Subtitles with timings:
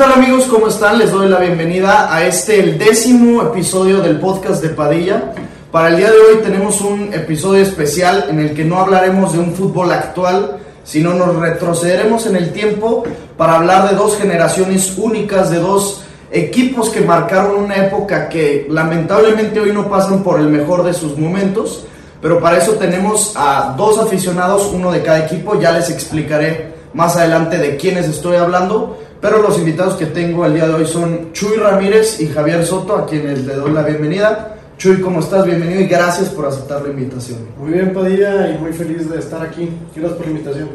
[0.00, 0.46] tal amigos?
[0.46, 0.98] ¿Cómo están?
[0.98, 5.34] Les doy la bienvenida a este, el décimo episodio del podcast de Padilla.
[5.70, 9.40] Para el día de hoy tenemos un episodio especial en el que no hablaremos de
[9.40, 13.04] un fútbol actual, sino nos retrocederemos en el tiempo
[13.36, 19.60] para hablar de dos generaciones únicas, de dos equipos que marcaron una época que lamentablemente
[19.60, 21.84] hoy no pasan por el mejor de sus momentos,
[22.22, 27.16] pero para eso tenemos a dos aficionados, uno de cada equipo, ya les explicaré más
[27.16, 31.32] adelante de quiénes estoy hablando, pero los invitados que tengo el día de hoy son
[31.32, 34.56] Chuy Ramírez y Javier Soto, a quienes le doy la bienvenida.
[34.78, 35.44] Chuy, ¿cómo estás?
[35.44, 37.48] Bienvenido y gracias por aceptar la invitación.
[37.58, 39.70] Muy bien, Padilla, y muy feliz de estar aquí.
[39.94, 40.70] Gracias por la invitación.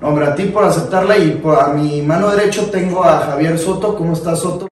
[0.00, 3.58] No, hombre, a ti por aceptarla y por a mi mano derecha tengo a Javier
[3.58, 3.96] Soto.
[3.96, 4.68] ¿Cómo estás, Soto?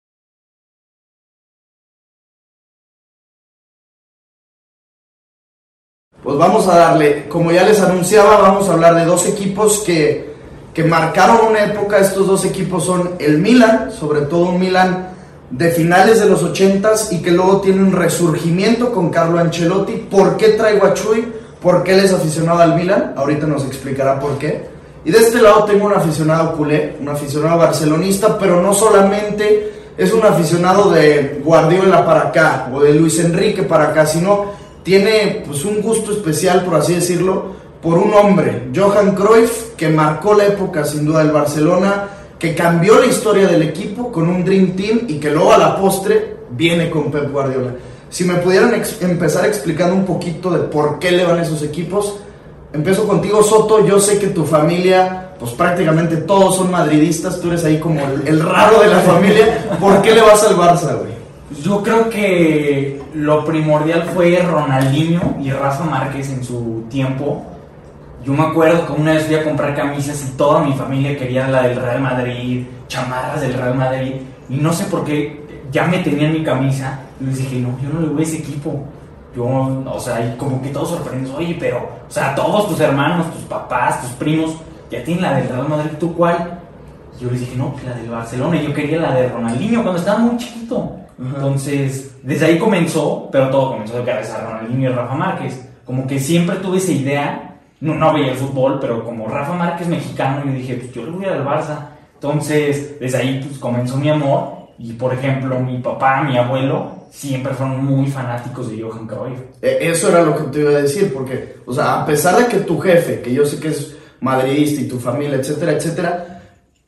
[6.23, 10.34] Pues vamos a darle, como ya les anunciaba, vamos a hablar de dos equipos que,
[10.75, 11.99] que marcaron una época.
[11.99, 15.09] Estos dos equipos son el Milan, sobre todo un Milan
[15.51, 19.93] de finales de los 80s y que luego tiene un resurgimiento con Carlo Ancelotti.
[20.11, 21.33] ¿Por qué traigo a Chuy?
[21.63, 23.15] ¿Por qué él es aficionado al Milan?
[23.17, 24.67] Ahorita nos explicará por qué.
[25.05, 30.13] Y de este lado tengo un aficionado culé, un aficionado barcelonista, pero no solamente es
[30.13, 34.47] un aficionado de Guardiola para acá o de Luis Enrique para acá, sino
[34.83, 37.55] tiene pues un gusto especial, por así decirlo,
[37.85, 42.99] por un hombre, Johan Cruyff, que marcó la época sin duda del Barcelona, que cambió
[42.99, 46.89] la historia del equipo con un Dream Team y que luego a la postre viene
[46.89, 47.73] con Pep Guardiola.
[48.09, 52.17] Si me pudieran empezar explicando un poquito de por qué le van esos equipos,
[52.73, 57.65] empiezo contigo Soto, yo sé que tu familia, pues prácticamente todos son madridistas, tú eres
[57.67, 61.13] ahí como el, el raro de la familia, ¿por qué le vas al Barça, güey?
[61.63, 67.45] Yo creo que lo primordial fue Ronaldinho y Rafa Márquez en su tiempo.
[68.25, 71.47] Yo me acuerdo que una vez fui a comprar camisas y toda mi familia quería
[71.49, 74.15] la del Real Madrid, chamarras del Real Madrid.
[74.49, 77.01] Y no sé por qué ya me tenían mi camisa.
[77.21, 78.83] Y les dije, no, yo no le voy a ese equipo.
[79.37, 83.33] Yo, o sea, y como que todos sorprendidos, oye, pero, o sea, todos tus hermanos,
[83.33, 84.55] tus papás, tus primos,
[84.91, 86.61] ya tienen la del Real Madrid, ¿tú cuál?
[87.19, 88.57] Y yo les dije, no, la del Barcelona.
[88.57, 90.97] Y yo quería la de Ronaldinho cuando estaba muy chiquito.
[91.19, 95.69] Entonces, desde ahí comenzó, pero todo comenzó de cabeza Ronaldinho y Rafa Márquez.
[95.85, 99.89] Como que siempre tuve esa idea, no, no veía el fútbol, pero como Rafa Márquez
[99.89, 101.89] mexicano, yo dije, pues yo le voy al Barça.
[102.15, 104.65] Entonces, desde ahí pues, comenzó mi amor.
[104.79, 109.39] Y por ejemplo, mi papá, mi abuelo, siempre fueron muy fanáticos de Johan Cruyff.
[109.61, 112.65] Eso era lo que te iba a decir, porque, o sea, a pesar de que
[112.65, 116.43] tu jefe, que yo sé que es madridista y tu familia, etcétera, etcétera,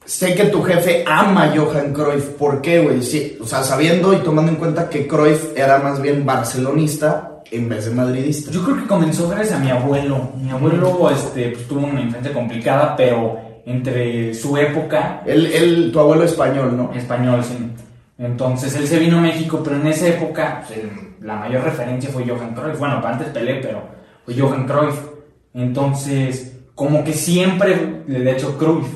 [0.04, 2.30] sé que tu jefe ama a Johan Cruyff.
[2.30, 3.02] ¿Por qué, güey?
[3.02, 7.68] Sí, o sea, sabiendo y tomando en cuenta que Cruyff era más bien barcelonista en
[7.68, 8.50] vez de madridista.
[8.50, 10.30] Yo creo que comenzó gracias a mi abuelo.
[10.40, 15.22] Mi abuelo este, pues, tuvo una infancia complicada, pero entre su época...
[15.26, 16.92] Él, él, tu abuelo español, ¿no?
[16.94, 17.56] Español, sí.
[18.18, 20.90] Entonces él se vino a México, pero en esa época pues, el,
[21.20, 22.78] la mayor referencia fue Johan Cruyff.
[22.78, 23.82] Bueno, antes Pelé, pero
[24.24, 24.96] fue Johan Cruyff.
[25.52, 28.86] Entonces, como que siempre le he hecho Cruyff.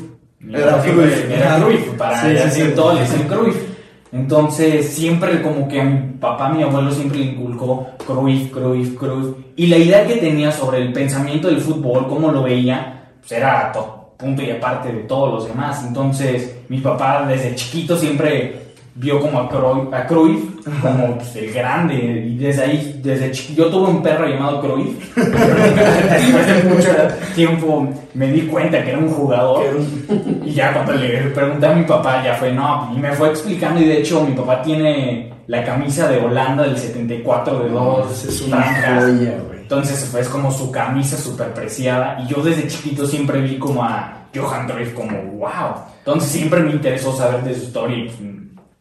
[0.48, 1.30] Era Cruyff.
[1.30, 2.72] Era Cruyff, para Sí, sí, decir sí.
[2.74, 3.69] todo le decían Cruyff.
[4.12, 9.36] Entonces, siempre como que mi papá, mi abuelo siempre le inculcó Cruyff, Cruyff, Cruyff.
[9.56, 13.70] Y la idea que tenía sobre el pensamiento del fútbol, cómo lo veía, pues era
[13.72, 15.82] to- punto y aparte de todos los demás.
[15.86, 18.69] Entonces, mi papá desde chiquito siempre
[19.00, 20.42] vio como a Cruyff, a Cruyff
[20.82, 21.94] como pues, el grande.
[22.28, 25.16] Y desde ahí, desde chiquito, yo tuve un perro llamado Cruyff.
[25.16, 26.88] Después de mucho
[27.34, 29.64] tiempo me di cuenta que era un jugador.
[30.44, 33.80] Y ya cuando le pregunté a mi papá, ya fue, no, y me fue explicando.
[33.80, 38.40] Y de hecho, mi papá tiene la camisa de Holanda del 74 de dos Es
[38.42, 39.04] una franjas.
[39.04, 39.60] joya, güey.
[39.60, 42.18] Entonces fue es como su camisa súper preciada.
[42.22, 45.74] Y yo desde chiquito siempre vi como a Johan Cruyff como, wow.
[45.98, 47.96] Entonces siempre me interesó saber de su historia.
[47.98, 48.18] y, pues,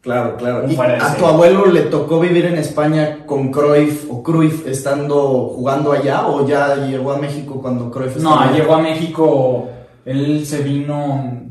[0.02, 0.64] Claro, claro.
[0.64, 4.22] Un ¿Y fuera de a tu abuelo le tocó vivir en España con Cruyff o
[4.22, 8.80] Cruyff estando jugando allá o ya llegó a México cuando Cruyff estaba No, llegó a
[8.80, 9.68] México,
[10.06, 11.42] él se vino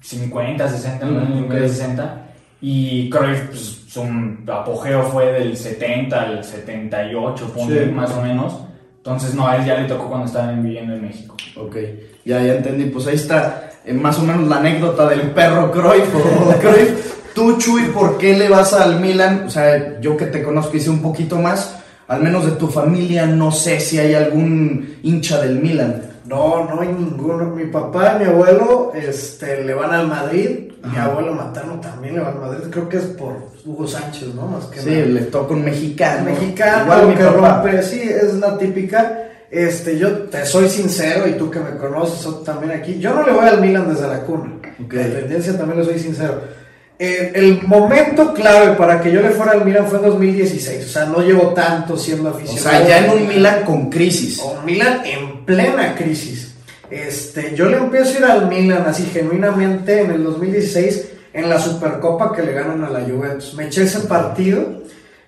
[0.00, 1.58] 50, 60, en los Mm, años ok.
[1.68, 2.26] 60.
[2.62, 4.02] Y Cruyff, pues, su
[4.50, 7.90] apogeo fue del 70 al 78, ponle, Sí.
[7.90, 8.54] más o menos.
[8.96, 11.36] Entonces, no, a él ya le tocó cuando estaban viviendo en México.
[11.56, 11.76] Ok,
[12.24, 12.84] ya, ya entendí.
[12.86, 17.19] Pues ahí está eh, más o menos la anécdota del perro Cruyff o Cruyff.
[17.40, 19.44] Tú, Chuy, ¿por qué le vas al Milan?
[19.46, 21.74] O sea, yo que te conozco y sé un poquito más,
[22.06, 26.02] al menos de tu familia, no sé si hay algún hincha del Milan.
[26.26, 27.46] No, no hay ninguno.
[27.56, 30.70] Mi papá y mi abuelo este, le van al Madrid.
[30.84, 32.64] Mi abuelo materno también le va al Madrid.
[32.70, 33.32] Creo que es por
[33.64, 34.46] Hugo Sánchez, ¿no?
[34.46, 35.06] Más que Sí, nada.
[35.06, 36.24] le toca un mexicano.
[36.26, 37.62] mexicano, Igual mi que papá.
[37.62, 39.16] rompe, sí, es la típica.
[39.50, 43.32] Este, yo te soy sincero y tú que me conoces también aquí, yo no le
[43.32, 44.52] voy al Milan desde la cuna.
[44.84, 44.92] Ok.
[44.92, 46.59] La tendencia también le soy sincero.
[47.02, 50.84] Eh, el momento clave para que yo le fuera al Milan fue en 2016.
[50.84, 52.78] O sea, no llevo tanto siendo O aficionado.
[52.78, 54.38] sea, ya en un Milan con crisis.
[54.40, 56.52] O un Milan en plena crisis.
[56.90, 61.58] Este, yo le empiezo a ir al Milan así genuinamente en el 2016 en la
[61.58, 63.54] Supercopa que le ganan a la Juventus.
[63.54, 64.82] Me eché ese partido,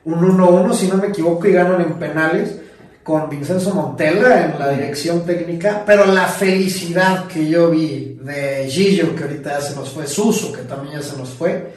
[0.05, 2.57] un 1-1 si no me equivoco y ganan en penales
[3.03, 9.15] con Vincenzo Montella en la dirección técnica, pero la felicidad que yo vi de Gillo,
[9.17, 11.73] que ahorita ya se nos fue, Suso, que también ya se nos fue,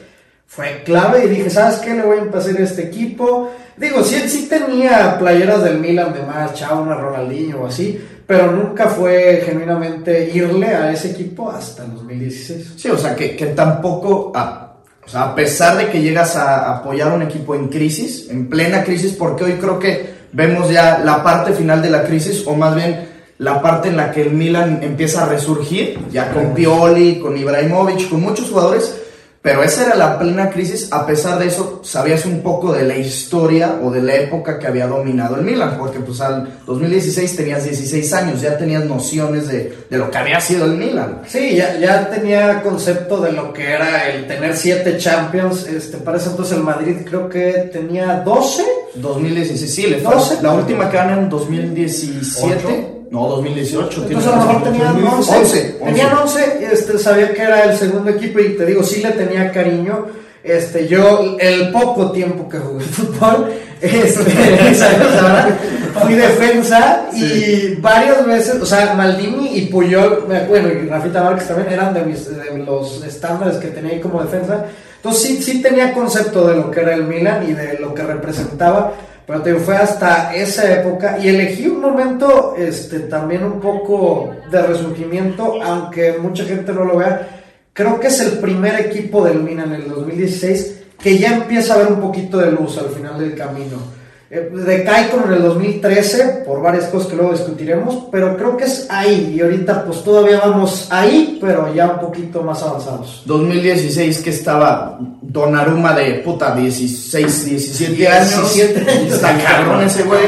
[0.46, 1.94] fue clave y dije, ¿sabes qué?
[1.94, 3.50] Le voy a empezar a este equipo.
[3.76, 8.86] Digo, sí, sí tenía playeras del Milan de marcha, una Ronaldinho o así, pero nunca
[8.86, 12.74] fue genuinamente irle a ese equipo hasta el 2016.
[12.76, 16.76] Sí, o sea, que, que tampoco, a, o sea, a pesar de que llegas a
[16.76, 21.24] apoyar un equipo en crisis, en plena crisis, porque hoy creo que vemos ya la
[21.24, 24.80] parte final de la crisis, o más bien la parte en la que el Milan
[24.82, 28.94] empieza a resurgir, ya con Pioli, con Ibrahimovic, con muchos jugadores,
[29.40, 32.96] pero esa era la plena crisis, a pesar de eso, sabías un poco de la
[32.96, 37.64] historia o de la época que había dominado el Milan, porque pues al 2016 tenías
[37.64, 41.22] 16 años, ya tenías nociones de, de lo que había sido el Milan.
[41.28, 45.66] Sí, ya, ya tenía concepto de lo que era el tener siete Champions.
[45.66, 48.64] Este, para ese entonces el Madrid creo que tenía 12.
[49.00, 50.14] 2016, sí, le fue.
[50.14, 50.42] 12.
[50.42, 52.54] La última que ganan en 2017.
[52.56, 52.96] ¿Ocho?
[53.10, 54.02] No, 2018.
[54.06, 55.36] Entonces a lo mejor tenían 11.
[55.36, 59.12] 11, Tenían 11, este, sabía que era el segundo equipo y te digo, sí le
[59.12, 60.06] tenía cariño.
[60.42, 64.22] Este, yo, el poco tiempo que jugué fútbol, este,
[66.02, 71.72] fui defensa y varias veces, o sea, Maldini y Puyol, bueno, y Rafita Márquez también
[71.72, 74.66] eran de, mis, de los estándares que tenía ahí como defensa.
[74.96, 78.02] Entonces sí, sí tenía concepto de lo que era el Milan y de lo que
[78.02, 78.92] representaba.
[79.26, 84.62] Pero te fue hasta esa época y elegí un momento este, también un poco de
[84.62, 87.42] resurgimiento, aunque mucha gente no lo vea.
[87.72, 91.78] Creo que es el primer equipo del Milan en el 2016 que ya empieza a
[91.78, 93.95] ver un poquito de luz al final del camino.
[94.28, 98.64] Eh, decae como en el 2013 por varias cosas que luego discutiremos, pero creo que
[98.64, 103.22] es ahí y ahorita pues todavía vamos ahí, pero ya un poquito más avanzados.
[103.24, 108.54] 2016 que estaba Donnarumma de puta 16, 17 años.
[108.54, 109.14] 17 años.
[109.14, 110.20] Está cabrón ese güey.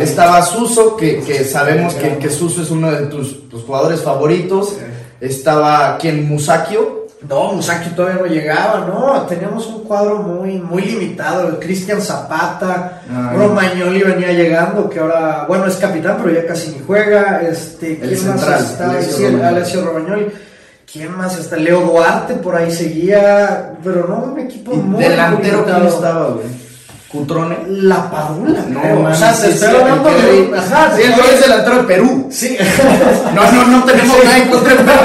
[0.00, 4.76] Estaba Suso, que, que sabemos que, que Suso es uno de tus, tus jugadores favoritos.
[5.20, 7.05] Estaba quien Musakio.
[7.28, 13.02] No, Musaki todavía no llegaba, no, teníamos un cuadro muy, muy limitado, el Cristian Zapata,
[13.10, 13.36] Ay.
[13.36, 18.10] Romagnoli venía llegando, que ahora, bueno, es capitán, pero ya casi ni juega, este, El
[18.10, 18.90] ¿quién más central, está?
[18.90, 20.26] Alessio Sí, el Romagnoli.
[20.90, 21.56] ¿quién más está?
[21.56, 25.80] Leo Duarte por ahí seguía, pero no, un equipo muy delantero limitado.
[25.80, 26.65] quién estaba, güey.
[27.18, 27.56] Cutrone.
[27.68, 29.08] La Padula, No, creo.
[29.08, 32.26] o sea, estoy el hablando de, ajá, Sí, el es delantero de Perú.
[32.30, 32.56] sí,
[33.34, 34.96] No, no, no tenemos nada en contra de Perú.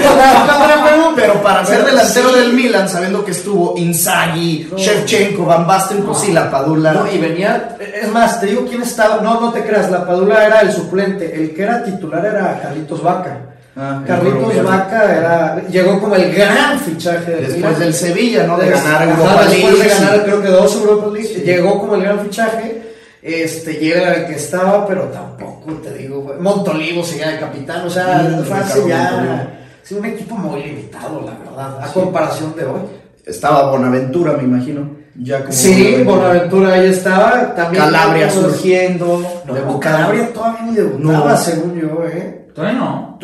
[1.16, 4.78] Pero para ser delantero del Milan, sabiendo que estuvo Inzaghi, No.
[4.78, 6.92] Shevchenko, Van Basten, pues sí, la Padula.
[6.92, 10.44] No, y venía, es más, te digo quién estaba, no, no te creas, la Padula
[10.46, 13.38] era el suplente, el que era titular era Carlitos Vaca.
[13.76, 14.64] Ah, Carlitos.
[14.64, 18.58] Vaca era, llegó como el gran fichaje del Después del Sevilla, ¿no?
[18.58, 20.00] De ganar ajá, Europa Después de League.
[20.00, 21.40] ganar, creo que dos Europa League, Sí.
[21.42, 22.82] llegó como el gran fichaje.
[23.22, 27.90] Este, llega el que estaba, pero tampoco te digo, güey, Montolivo seguía de capitán, o
[27.90, 28.88] sea, Mm, Montolivo.
[28.88, 29.48] ya,
[29.82, 32.80] sí, un equipo muy limitado, la verdad, a comparación de hoy.
[33.26, 34.98] Estaba Bonaventura, me imagino.
[35.22, 37.84] Ya como Sí, Bonaventura ahí estaba, también.
[37.84, 39.18] Calabria surgiendo.
[39.46, 39.80] No, debutando.
[39.80, 41.36] Calabria todavía ni debutaba, No.
[41.36, 42.39] según yo, ¿eh?
[42.54, 43.18] Todavía no.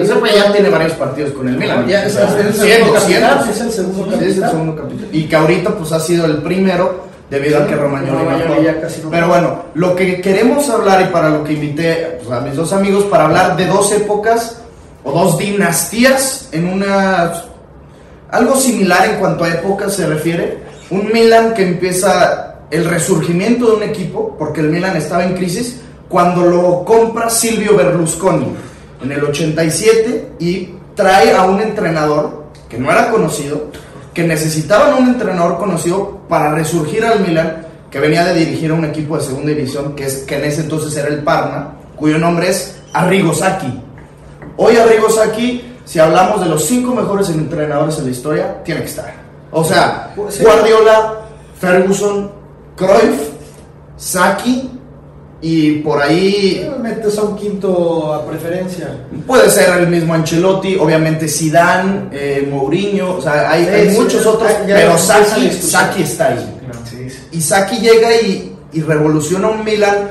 [0.00, 1.86] Ese güey ya tiene varios partidos con el Milan.
[1.86, 4.50] Ya, es, el segundo capitán, es el segundo Sí, es el capitán.
[4.50, 5.08] segundo capitán.
[5.12, 8.62] Y que ahorita pues ha sido el primero debido a que Romagnoli no Romagnoli jugó.
[8.62, 12.30] ya casi no Pero bueno, lo que queremos hablar y para lo que invité pues,
[12.30, 14.62] a mis dos amigos para hablar de dos épocas
[15.02, 17.32] o dos dinastías en una
[18.30, 20.58] algo similar en cuanto a épocas se refiere.
[20.90, 25.80] Un Milan que empieza el resurgimiento de un equipo, porque el Milan estaba en crisis,
[26.12, 28.46] cuando lo compra Silvio Berlusconi
[29.02, 33.68] en el 87 y trae a un entrenador que no era conocido,
[34.12, 38.84] que necesitaban un entrenador conocido para resurgir al Milan, que venía de dirigir a un
[38.84, 42.50] equipo de segunda división, que, es, que en ese entonces era el Parma, cuyo nombre
[42.50, 43.82] es Arrigo Sacchi.
[44.58, 48.88] Hoy Arrigo Sacchi, si hablamos de los cinco mejores entrenadores en la historia, tiene que
[48.88, 49.14] estar.
[49.50, 50.42] O sea, Pues.
[50.42, 51.20] Guardiola,
[51.58, 52.30] Ferguson,
[52.76, 53.30] Cruyff,
[53.96, 54.81] Sacchi
[55.44, 58.96] y por ahí Metes a un quinto a preferencia.
[59.26, 64.00] puede ser el mismo Ancelotti, obviamente Zidane, eh, Mourinho, o sea, hay, Sí, hay sí,
[64.00, 65.52] muchos otros, ya pero discusión.
[65.70, 66.58] Sacchi está ahí.
[66.88, 67.18] Sí, sí.
[67.32, 70.10] Y Saki llega y, y revoluciona un Milan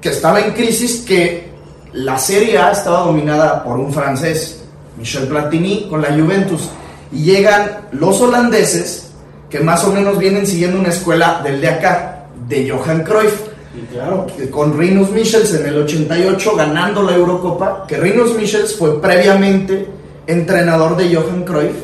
[0.00, 1.48] que estaba en crisis, que
[1.92, 4.62] la Serie A estaba dominada por un francés,
[4.96, 6.68] Michel Platini, con la Juventus.
[7.10, 9.10] y llegan los holandeses,
[9.50, 13.48] que más o menos vienen siguiendo una escuela del de acá, de Johan Cruyff.
[13.92, 14.26] Claro.
[14.50, 19.86] Con Rinus Michels en el 88 ganando la Eurocopa, que Rinus Michels fue previamente
[20.26, 21.76] entrenador de Johan Cruyff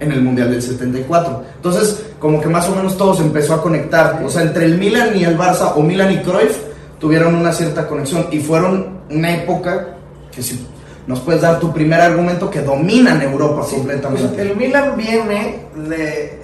[0.00, 1.44] en el Mundial del 74.
[1.56, 4.22] Entonces, como que más o menos todo se empezó a conectar.
[4.24, 6.58] O sea, entre el Milan y el Barça, o Milan y Cruyff,
[6.98, 9.96] tuvieron una cierta conexión y fueron una época
[10.30, 10.66] que si
[11.06, 14.28] nos puedes dar tu primer argumento que dominan Europa completamente.
[14.28, 16.38] Pues el Milan viene de,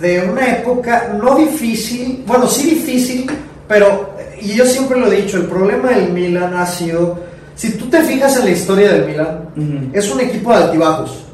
[0.00, 3.26] de una época no difícil, bueno, sí difícil,
[3.66, 7.18] pero, y yo siempre lo he dicho, el problema del Milan ha sido,
[7.54, 11.24] si tú te fijas en la historia del Milan, es un equipo de altibajos,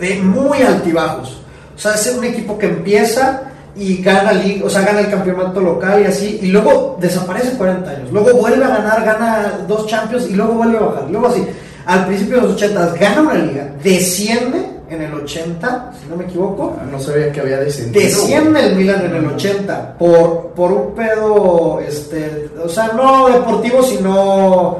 [0.00, 1.40] de muy altibajos.
[1.74, 3.42] O sea, es un equipo que empieza
[3.76, 4.32] y gana,
[4.64, 8.10] o sea, gana el campeonato local y así, y luego desaparece 40 años.
[8.10, 11.10] Luego vuelve a ganar, gana dos Champions y luego vuelve a bajar.
[11.10, 11.46] Luego así,
[11.86, 16.24] al principio de los 80 gana una liga, desciende en el 80, si no me
[16.24, 18.04] equivoco, Ah, No sabía que había descendido.
[18.04, 23.82] Desciende el Milan en el 80 por, por un pedo, este, o sea, no deportivo,
[23.82, 24.78] sino,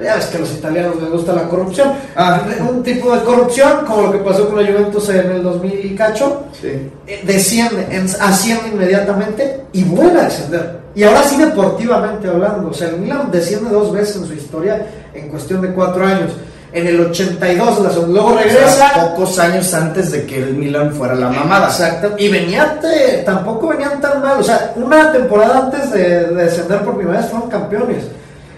[0.00, 1.92] ya ves que a los italianos les gusta la corrupción.
[2.14, 2.40] Ah.
[2.70, 5.94] Un tipo de corrupción, como lo que pasó con la Juventus en el 2000 y
[5.96, 6.68] cacho, Sí.
[7.08, 10.78] eh, desciende, en- asciende inmediatamente y vuelve a descender.
[10.94, 14.86] Y ahora sí deportivamente hablando, o sea, el Milan desciende dos veces en su historia
[15.14, 16.30] en cuestión de cuatro años.
[16.72, 19.10] En el 82, la segunda, luego O sea, regresa.
[19.10, 21.66] pocos años antes de que el Milan fuera la mamada.
[21.68, 22.14] Exacto.
[22.18, 24.38] Y venía, te- tampoco venían tan mal.
[24.38, 28.04] O sea, una temporada antes de, de descender por primera vez fueron campeones.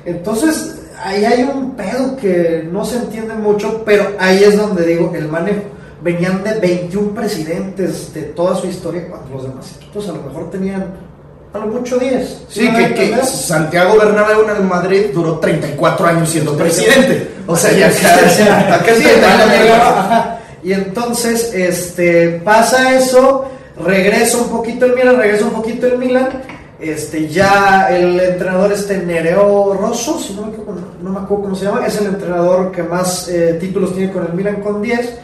[0.05, 5.13] Entonces, ahí hay un pedo que no se entiende mucho, pero ahí es donde digo
[5.15, 5.63] el manejo.
[6.03, 10.51] Venían de 21 presidentes de toda su historia, cuando los demás equipos a lo mejor
[10.51, 10.87] tenían
[11.53, 12.45] a lo mucho 10.
[12.49, 13.25] Sí, que, que?
[13.25, 17.29] Santiago Bernabéu en el Madrid duró 34 años siendo presidente.
[17.47, 19.05] O sea, ya acá, sí.
[20.63, 23.47] Y entonces, este, pasa eso,
[23.83, 26.29] regresa un poquito el Milan, regresa un poquito el Milan,
[26.79, 31.55] este, ya el entrenador este Nereo Rosso, si no me, equivoco, no me acuerdo cómo
[31.57, 35.19] se llama, es el entrenador que más eh, títulos tiene con el Milan con 10,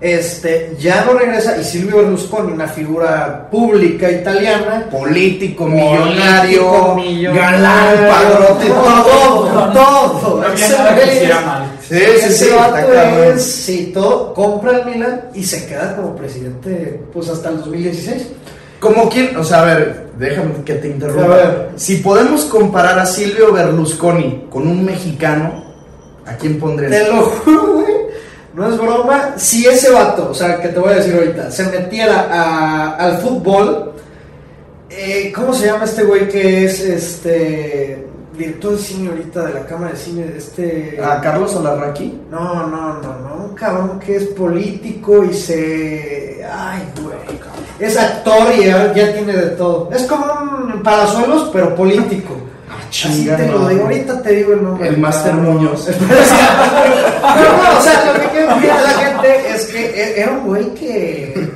[0.00, 8.08] este, ya no regresa, y Silvio Berlusconi, una figura pública italiana, político, millonario, millonario, galán,
[8.08, 9.72] padrote, todo.
[9.72, 10.40] todo, todo.
[10.42, 10.76] No Ese.
[11.88, 17.00] Sí, sí, sí, vato es, sí, todo, compra el Milan y se queda como presidente
[17.12, 18.26] pues hasta el 2016.
[18.80, 21.24] Como quien, o sea, a ver, déjame que te interrumpa.
[21.24, 21.70] A ver.
[21.76, 25.64] Si podemos comparar a Silvio Berlusconi con un mexicano,
[26.26, 26.92] ¿a quién pondrías?
[26.92, 27.85] Te lo juro.
[28.56, 29.34] No es broma.
[29.36, 33.18] Si ese vato, o sea, que te voy a decir ahorita, se metiera a- al
[33.18, 33.92] fútbol,
[34.90, 39.66] eh, ¿cómo se llama este güey que es este director de cine ahorita de la
[39.66, 40.32] cámara de cine?
[40.36, 40.98] Este.
[41.04, 42.18] ¿A Carlos Olarraqui?
[42.30, 46.42] No, no, no, no, un cabrón que es político y se...
[46.50, 47.16] Ay, güey.
[47.78, 49.90] Es actor y ya, ya tiene de todo.
[49.92, 50.24] Es como
[50.74, 52.34] un palazuelos, pero político.
[53.04, 54.88] Así te lo digo, ahorita te digo el nombre.
[54.88, 55.44] El Cabrón.
[55.44, 55.88] Muñoz.
[56.00, 60.32] no, no, o sea, lo que quiero decir a la gente es que e- era
[60.32, 61.48] un güey que...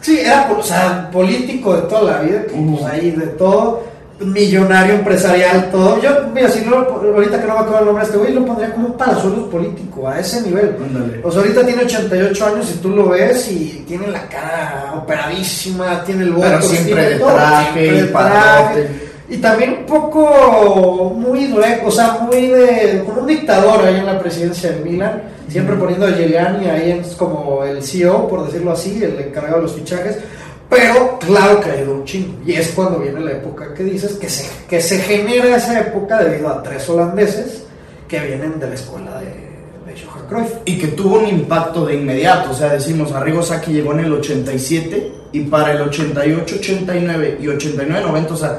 [0.00, 3.82] Sí, era o sea, político de toda la vida, pues ahí de todo,
[4.20, 6.00] millonario, empresarial, todo.
[6.00, 8.46] Yo, mira, si no, ahorita que no me acuerdo el nombre de este güey, lo
[8.46, 10.76] pondría como un palazuelos político, a ese nivel.
[10.80, 11.20] Ándale.
[11.24, 16.04] O sea, ahorita tiene 88 años y tú lo ves y tiene la cara operadísima,
[16.04, 19.05] tiene el Pero voto, siempre tiene de traje siempre de padrote.
[19.28, 21.52] Y también un poco muy
[21.84, 23.02] o sea, muy de.
[23.04, 27.64] como un dictador ahí en la presidencia del Milan, siempre poniendo a Giuliani ahí como
[27.64, 30.18] el CEO, por decirlo así, el encargado de los fichajes.
[30.68, 32.38] Pero claro que ido un chingo.
[32.44, 36.22] Y es cuando viene la época que dices que se, que se genera esa época
[36.22, 37.64] debido a tres holandeses
[38.08, 40.60] que vienen de la escuela de, de.
[40.64, 42.50] Y que tuvo un impacto de inmediato.
[42.50, 47.48] O sea, decimos, Arrigo Sacchi llegó en el 87 y para el 88, 89 y
[47.48, 48.58] 89, 90, o sea,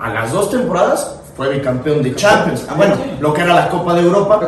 [0.00, 2.66] a las dos temporadas fue bicampeón de Champions.
[2.68, 4.38] Ah, bueno, lo que era la Copa de Europa,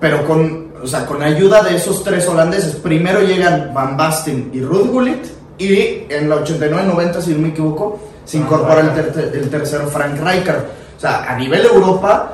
[0.00, 2.76] pero con, o sea, con ayuda de esos tres holandeses.
[2.76, 5.26] Primero llegan Van Basten y Ruud Gullit
[5.58, 10.18] y en la 89-90, si no me equivoco, se incorpora el, ter- el tercero Frank
[10.22, 10.64] Rijkaard.
[10.96, 12.32] O sea, a nivel Europa,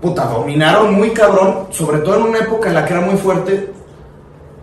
[0.00, 3.72] puta, dominaron muy cabrón, sobre todo en una época en la que era muy fuerte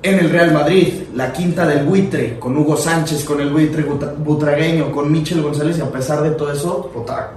[0.06, 3.84] en el Real Madrid, la quinta del buitre, con Hugo Sánchez, con el buitre
[4.18, 6.92] butragueño, con Michel González, y a pesar de todo eso,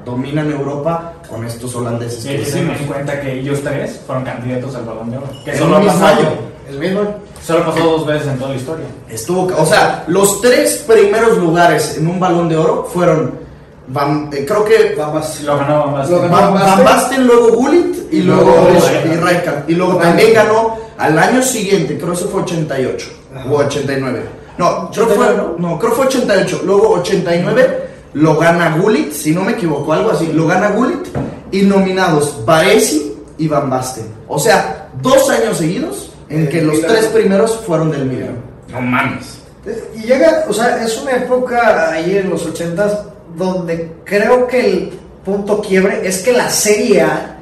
[0.05, 4.85] dominan Europa con estos holandeses que se en cuenta que ellos tres fueron candidatos al
[4.85, 5.27] balón de oro.
[5.45, 6.29] Que solo mismo pasado, año.
[6.71, 7.01] El mismo.
[7.47, 8.87] solo pasó dos veces en toda la historia.
[9.09, 13.33] Estuvo, o sea, los tres primeros lugares en un balón de oro fueron,
[13.91, 14.95] Van- eh, creo que
[15.57, 16.11] ganó más.
[16.11, 16.37] Lo ganó.
[16.37, 16.85] Van, Van Van Basten.
[16.85, 19.65] Basten, luego Gullit y Y luego luego y Rijkaard.
[19.69, 23.50] Y luego también ganó al año siguiente, creo que eso fue 88 Ajá.
[23.50, 24.23] o 89.
[24.59, 25.26] No, creo fue,
[25.59, 26.62] no, creo fue 88.
[26.64, 30.33] Luego 89 lo gana Gullit, si no me equivoco, algo así.
[30.33, 31.07] Lo gana Gullit
[31.52, 34.07] y nominados Baresi y Van Basten.
[34.26, 38.37] O sea, dos años seguidos en que los tres primeros fueron del Milan.
[38.73, 39.38] No mames.
[39.95, 43.05] Y llega, o sea, es una época ahí en los 80
[43.37, 44.93] donde creo que el
[45.25, 47.38] punto quiebre es que la Serie A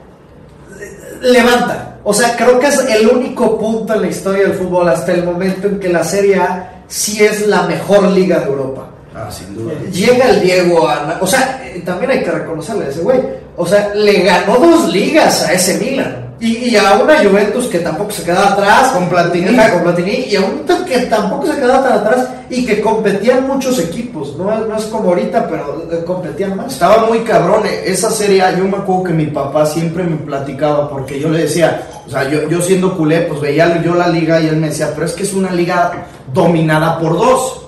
[1.23, 1.86] levanta.
[2.09, 5.25] O sea, creo que es el único punto en la historia del fútbol hasta el
[5.25, 8.91] momento en que la Serie A sí es la mejor liga de Europa.
[9.17, 9.73] Ah, sin duda.
[9.91, 11.19] Llega el Diego a...
[11.23, 13.19] O sea, eh, también hay que reconocerle a ese güey.
[13.57, 16.25] O sea, le ganó dos ligas a ese Milan.
[16.39, 18.89] Y, y, a una Juventus que tampoco se quedaba atrás.
[18.93, 19.57] Con Platini.
[19.57, 20.27] Con Platini.
[20.29, 22.29] Y a un que tampoco se quedaba tan atrás.
[22.51, 24.37] Y que competían muchos equipos.
[24.37, 26.75] No, no es como ahorita, pero eh, competían más.
[26.75, 27.65] Estaba muy cabrón.
[27.65, 30.91] eh, Esa serie, yo me acuerdo que mi papá siempre me platicaba.
[30.91, 34.39] Porque yo le decía, o sea, yo, yo siendo culé, pues veía yo la liga
[34.39, 37.63] y él me decía, pero es que es una liga dominada por dos.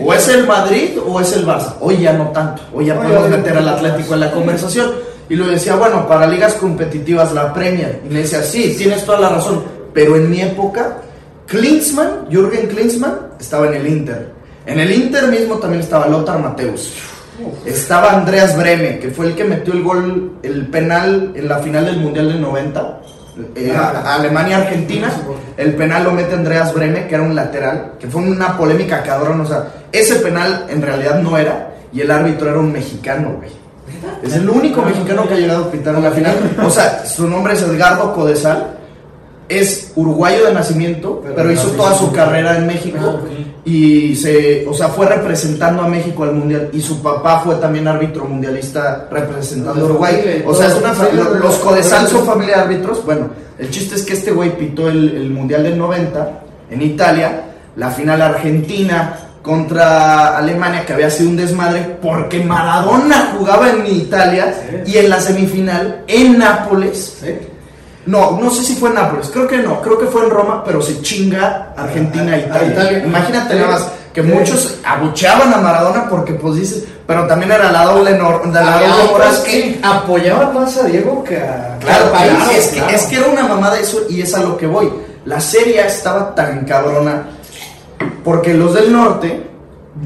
[0.00, 1.74] O es el Madrid o es el Barça.
[1.80, 2.62] Hoy ya no tanto.
[2.72, 4.92] Hoy ya podemos meter al Atlético en la conversación.
[5.28, 8.02] Y lo decía, bueno, para ligas competitivas la Premier.
[8.04, 9.62] Y me decía, sí, tienes toda la razón.
[9.92, 10.98] Pero en mi época,
[11.46, 14.32] Klinsmann, Jürgen Klinsmann, estaba en el Inter.
[14.66, 16.92] En el Inter mismo también estaba Lothar Mateus.
[17.64, 21.86] Estaba Andreas Breme, que fue el que metió el gol, el penal en la final
[21.86, 23.00] del Mundial del 90.
[23.54, 25.10] Eh, a- Alemania-Argentina.
[25.56, 29.40] El penal lo mete Andreas Breme, que era un lateral, que fue una polémica cabrón.
[29.40, 33.50] O sea, ese penal en realidad no era, y el árbitro era un mexicano, güey.
[34.22, 36.34] Es el único mexicano que ha llegado a pitar en la final.
[36.64, 38.78] O sea, su nombre es Edgardo Codesal.
[39.48, 42.98] Es uruguayo de nacimiento, Pero pero, hizo toda su carrera en México.
[43.02, 43.20] Ah.
[43.66, 46.68] Y se, o sea, fue representando a México al mundial.
[46.72, 50.42] Y su papá fue también árbitro mundialista representando a Uruguay.
[50.46, 53.04] O sea, es una fa- lo- los Codesal son familia de árbitros.
[53.04, 53.28] Bueno,
[53.58, 57.42] el chiste es que este güey pitó el, el mundial del 90 en Italia,
[57.76, 64.54] la final argentina contra Alemania, que había sido un desmadre, porque Maradona jugaba en Italia
[64.86, 67.18] y en la semifinal en Nápoles.
[68.06, 70.62] No, no sé si fue en Nápoles, creo que no, creo que fue en Roma,
[70.64, 73.02] pero se chinga Argentina e Italia.
[73.04, 74.28] Imagínate nada más que Sí.
[74.28, 78.74] muchos abucheaban a Maradona porque pues dices, pero también era la doble nor- de la
[78.76, 82.32] Había doble moral otros que que apoyaban más a Diego que a Claro, que país.
[82.58, 82.94] es, que, claro.
[82.96, 84.92] es que era una mamada eso y es a lo que voy.
[85.24, 87.24] La serie estaba tan cabrona
[88.22, 89.50] porque los del norte,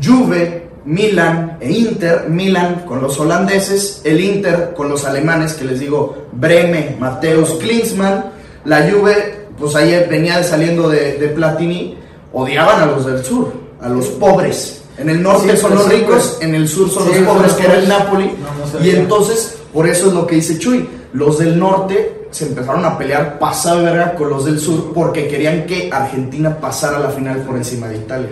[0.03, 5.81] Juve, Milan e Inter, Milan con los holandeses, el Inter con los alemanes, que les
[5.81, 8.25] digo, Breme, Mateus, Klinsmann,
[8.65, 11.99] la Juve, pues ahí venía saliendo de, de Platini,
[12.33, 14.81] odiaban a los del sur, a los pobres.
[14.97, 16.49] En el norte Sí, son pues, los ricos, pues.
[16.49, 17.89] en el sur son Sí, los pobres, los que era el.
[17.89, 18.25] Napoli.
[18.25, 20.89] No, no y entonces, por eso es lo que dice Chuy.
[21.13, 25.65] Los del norte se empezaron a pelear pasado verga con los del sur porque querían
[25.67, 28.29] que Argentina pasara a la final por encima de Italia.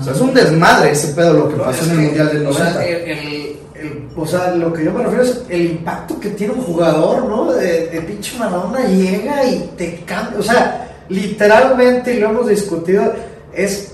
[0.00, 2.28] O sea, es un desmadre ese pedo lo que No, pasó en el que, Mundial
[2.32, 2.84] del o sea, 90.
[2.86, 6.54] el- el- el- o sea, lo que yo me refiero es el impacto que tiene
[6.54, 7.52] un jugador, ¿no?
[7.52, 10.38] De, de pinche Maradona llega y te cambia.
[10.40, 13.12] O sea, literalmente, y lo hemos discutido,
[13.54, 13.92] es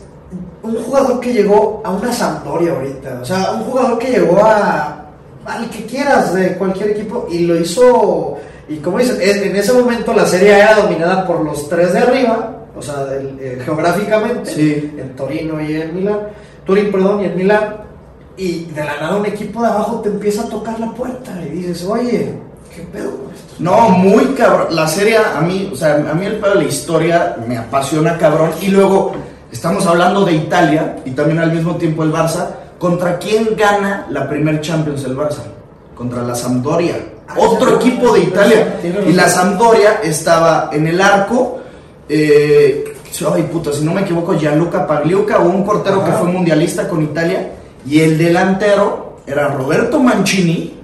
[0.63, 3.19] un jugador que llegó a una Sampdoria ahorita.
[3.21, 5.02] O sea, un jugador que llegó a
[5.47, 8.39] al que quieras de cualquier equipo y lo hizo.
[8.69, 12.57] Y como dices, en ese momento la serie era dominada por los tres de arriba,
[12.77, 14.95] o sea, del- eh, geográficamente Sí.
[14.99, 16.19] en Torino y en Milán,
[16.65, 17.77] Turín, perdón, y en Milán,
[18.37, 21.51] y de la nada un equipo de abajo te empieza a tocar la puerta y
[21.51, 22.33] dices, oye,
[22.75, 23.55] ¿qué pedo esto?
[23.59, 24.69] No, muy cabrón.
[24.75, 28.17] La serie a mí, o sea, a mí el pedo de la historia me apasiona
[28.17, 28.51] cabrón.
[28.63, 29.13] Y luego
[29.53, 32.47] estamos hablando de Italia y también al mismo tiempo el Barça.
[32.83, 35.43] ¿Contra quién gana la primer Champions el Barça?
[35.95, 36.97] Contra la Sampdoria.
[37.29, 38.81] Ah, Otro equipo de Italia.
[39.07, 39.29] Y la.
[39.29, 41.61] Sampdoria estaba en el arco.
[42.09, 42.93] Eh,
[43.33, 47.53] ay, puta, si no me equivoco, Gianluca Pagliuca un portero que fue mundialista con Italia.
[47.87, 50.81] Y el delantero era Roberto Mancini.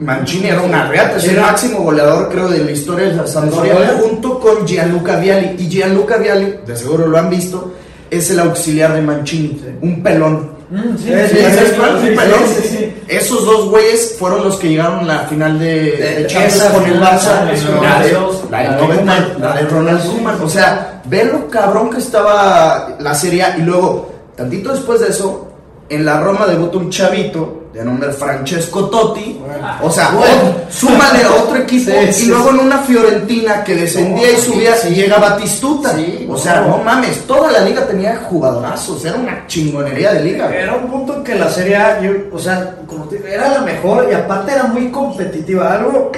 [0.00, 3.74] Mancini era una reata, es el máximo goleador creo de la historia de la Sampdoria
[3.74, 4.02] Sampdoria.
[4.02, 7.72] junto con Gianluca Vialli y Gianluca Vialli, de seguro lo han visto,
[8.10, 10.58] es el auxiliar de Mancini, un pelón.
[10.70, 11.90] Mm, sí, Sí, ¿Sí, sí, ¿Sabes sí, cuál?
[11.90, 12.40] sí, Un sí, pelón.
[12.62, 12.94] sí, sí.
[13.08, 16.72] Esos dos güeyes fueron los que llegaron a la final de, de De- Champions esa
[16.72, 19.34] con el Barça, la de la de- 92, la de la de 90, Koeman.
[19.40, 20.40] la de Ronald Koeman.
[20.42, 25.49] O sea, ve lo cabrón que estaba la Serie y luego, tantito después de eso,
[25.90, 29.40] en la Roma debuta un chavito de nombre Francesco Totti.
[29.82, 34.32] O sea, o- súmale a otro equipo Sí, y luego en una Fiorentina que descendía
[34.32, 35.94] y subía sí, y llega Batistuta.
[36.28, 36.78] O sea, no.
[36.78, 40.52] no mames, toda la liga tenía jugadorazos, era una chingonería de liga.
[40.54, 43.60] Era un punto en que la Serie A, yo- o sea, como te era la
[43.60, 45.74] mejor y aparte era muy competitiva.
[45.74, 46.10] Algo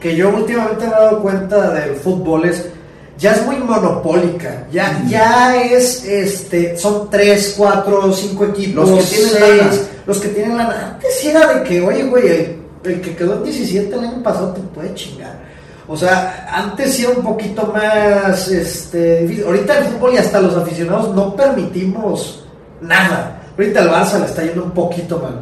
[0.00, 2.66] que yo últimamente me he dado cuenta del fútbol es
[3.18, 4.64] ya es muy monopólica.
[4.70, 8.88] Ya, ya es, este, son tres, cuatro, cinco equipos.
[8.88, 9.72] Los que tienen seis, lana.
[10.06, 10.90] Los que tienen lana.
[10.94, 14.52] Antes era de que, oye, güey, el, el que quedó en 17 el año pasado
[14.52, 15.46] te puede chingar.
[15.88, 19.44] O sea, antes sí era un poquito más, este, difícil.
[19.46, 22.44] Ahorita el fútbol y hasta los aficionados no permitimos
[22.80, 23.38] nada.
[23.56, 25.40] Ahorita el Barça le está yendo un poquito mal.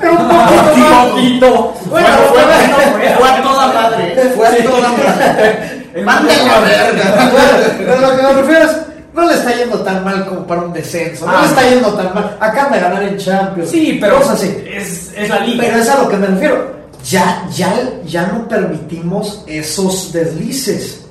[0.00, 1.74] Pero un poquito poquito.
[1.90, 4.16] Bueno, fue, bueno, fue- fue a toda madre.
[4.36, 5.70] Fue a toda madre.
[6.02, 7.30] Mándenlo a verga.
[7.78, 8.76] Pero lo que me refiero es,
[9.12, 11.26] no le está yendo tan mal como para un descenso.
[11.26, 11.68] No Ah, le está no.
[11.70, 12.36] yendo tan mal.
[12.40, 13.70] Acaban de ganar en Champions.
[13.70, 14.64] Sí, pero Cosas así.
[14.66, 15.62] es, es la liga.
[15.66, 16.74] Pero es a lo que me refiero.
[17.08, 17.72] Ya, ya,
[18.06, 21.02] ya no permitimos esos deslices.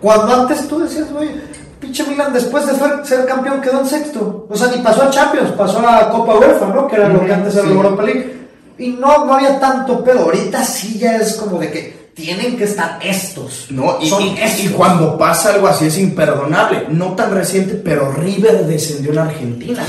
[0.00, 1.40] Cuando antes tú decías, oye,
[1.78, 2.72] pinche Milan después de
[3.04, 4.46] ser- campeón quedó en sexto.
[4.50, 6.88] O sea, ni pasó a Champions, pasó a Copa UEFA, ¿no?
[6.88, 8.48] Que era lo que antes era la Europa League.
[8.78, 10.20] Y no, no había tanto pedo.
[10.22, 13.66] Ahorita sí ya es como de que tienen que estar estos.
[13.70, 14.64] No, y, Son y- estos.
[14.64, 16.84] y cuando pasa algo así es imperdonable.
[16.90, 19.82] No tan reciente, pero River descendió en Argentina.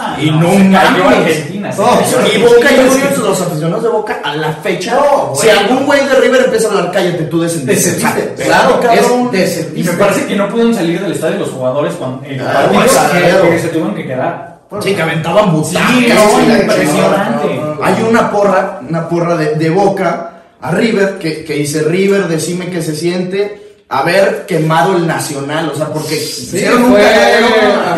[0.00, 1.08] Ah, Y no, no se cayó.
[1.08, 1.72] Argentina.
[1.72, 2.42] se No, cayó Y.
[2.42, 5.60] Boca Juniors, los aficionados de Boca, a la fecha, No, si bueno.
[5.60, 7.90] algún güey de River empieza a hablar, cállate, tú descendiste.
[7.90, 8.44] Descendiste.
[8.44, 9.30] Claro, cabrón.
[9.74, 12.68] Y me parece que no pudieron salir del estadio los jugadores cuando el Ah, partido
[12.74, 13.50] bueno, que, claro.
[13.50, 14.58] que se tuvieron que quedar.
[14.82, 15.90] Sí, que aventaban butacas.
[15.90, 17.60] Sí, no, impresionante.
[17.82, 22.70] Hay una porra, una porra de, de Boca a River que, que dice River, decime
[22.70, 27.46] que se siente haber quemado el Nacional, o sea, porque hicieron un cagadero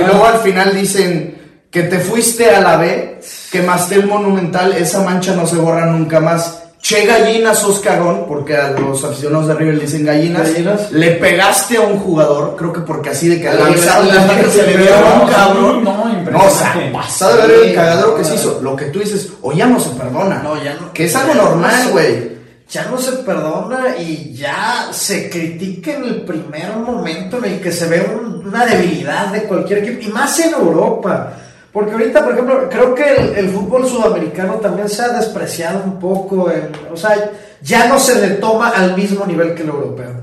[0.01, 1.39] y luego al final dicen
[1.71, 3.21] que te fuiste a la B,
[3.51, 6.57] quemaste el Monumental, esa mancha no se borra nunca más.
[6.83, 10.49] Che gallinas, sos cagón, porque a los aficionados de River le dicen gallinas.
[10.51, 10.91] Gallinas.
[10.93, 14.79] Le pegaste a un jugador, creo que porque así de que avisaron la- se le
[14.79, 15.85] dieron a un cabrón.
[15.85, 18.61] no, No, o sea, pasado de ver el cagadero que se hizo.
[18.63, 20.41] Lo que tú dices, o ya no se perdona.
[20.43, 20.91] No, ya no.
[20.95, 22.30] Que es algo normal, se- güey.
[22.71, 27.73] Ya no se perdona y ya se critica en el primer momento en el que
[27.73, 31.33] se ve un- una debilidad de cualquier equipo, y más en Europa.
[31.73, 35.99] Porque ahorita, por ejemplo, creo que el, el fútbol sudamericano también se ha despreciado un
[35.99, 36.51] poco.
[36.51, 37.31] en- o sea,
[37.63, 40.21] ya no se le toma al mismo nivel que el europeo.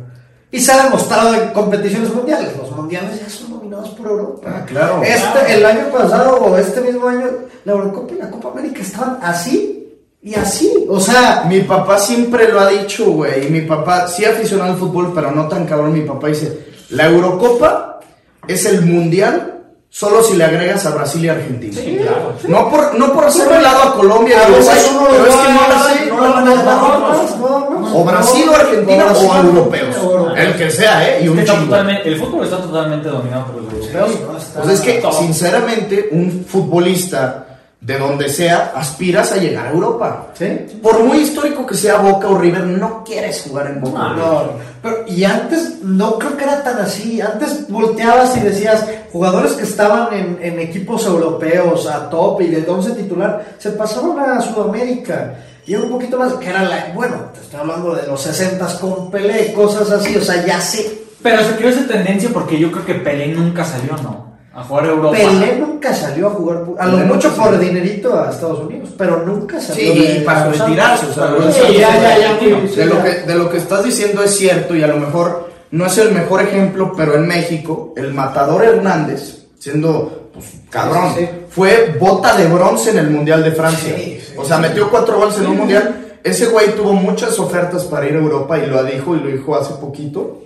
[0.51, 2.55] Y se ha demostrado en competiciones mundiales.
[2.57, 4.49] Los mundiales ya son dominados por Europa.
[4.57, 5.01] Ah, claro.
[5.03, 5.47] Este, Claro.
[5.47, 7.27] el año pasado o este mismo año,
[7.65, 9.76] la Eurocopa y la Copa América estaban así
[10.21, 10.85] y así.
[10.89, 13.47] O sea, Mi papá siempre lo ha dicho, güey.
[13.47, 15.93] y Mi papá, sí aficionado al fútbol, pero no tan cabrón.
[15.93, 17.99] Mi papá dice: La Eurocopa
[18.47, 19.53] es el mundial
[19.89, 21.73] solo si le agregas a Brasil y Argentina.
[21.73, 22.33] Sí, claro.
[22.47, 24.77] No por, no por hacer un lado a Colombia, A Uruguay,
[25.09, 27.39] pero es que no la, así, no la van a dar otros.
[27.39, 29.95] no, no, O Brasil o Argentina o europeos.
[30.35, 31.23] El que sea, ¿eh?
[31.23, 31.75] Y un chingo.
[31.75, 34.19] el fútbol está totalmente dominado por los europeos.
[34.55, 37.46] Pues es que, sinceramente, un futbolista
[37.79, 40.27] de donde sea, aspiras a llegar a Europa.
[40.33, 40.45] ¿Sí?
[40.81, 44.09] Por muy histórico que sea Boca o River, no quieres jugar en Boca.
[44.09, 47.21] No, pero y antes no creo que era tan así.
[47.21, 52.67] Antes volteabas y decías, jugadores que estaban en, en equipos europeos a top y de
[52.67, 55.35] 11 titular, se pasaron a Sudamérica.
[55.67, 58.79] Y era un poquito más, que era la, bueno, te estoy hablando de los 60
[58.79, 61.03] con Pelé, cosas así, o sea, ya sé.
[61.21, 64.26] Pero se creó esa tendencia porque yo creo que Pelé nunca salió, ¿no?
[64.59, 65.15] A jugar a Europa.
[65.15, 67.59] Pelé nunca salió a jugar, a lo Pelé mucho por salió.
[67.59, 69.93] dinerito a Estados Unidos, pero nunca Sí, salió.
[69.93, 74.75] y para retirarse, o sea, De lo, que, de lo que estás diciendo es cierto
[74.75, 79.45] y a lo mejor no es el mejor ejemplo, pero en México, el matador Hernández,
[79.59, 81.29] siendo pues, cabrón, Sí, sí.
[81.49, 83.93] fue bota de bronce en el Mundial de Francia.
[83.95, 86.17] Sí, sí, o sea, metió cuatro goles en un Mundial.
[86.23, 89.55] Ese güey tuvo muchas ofertas para ir a Europa y lo dijo y lo dijo
[89.55, 90.39] hace poquito.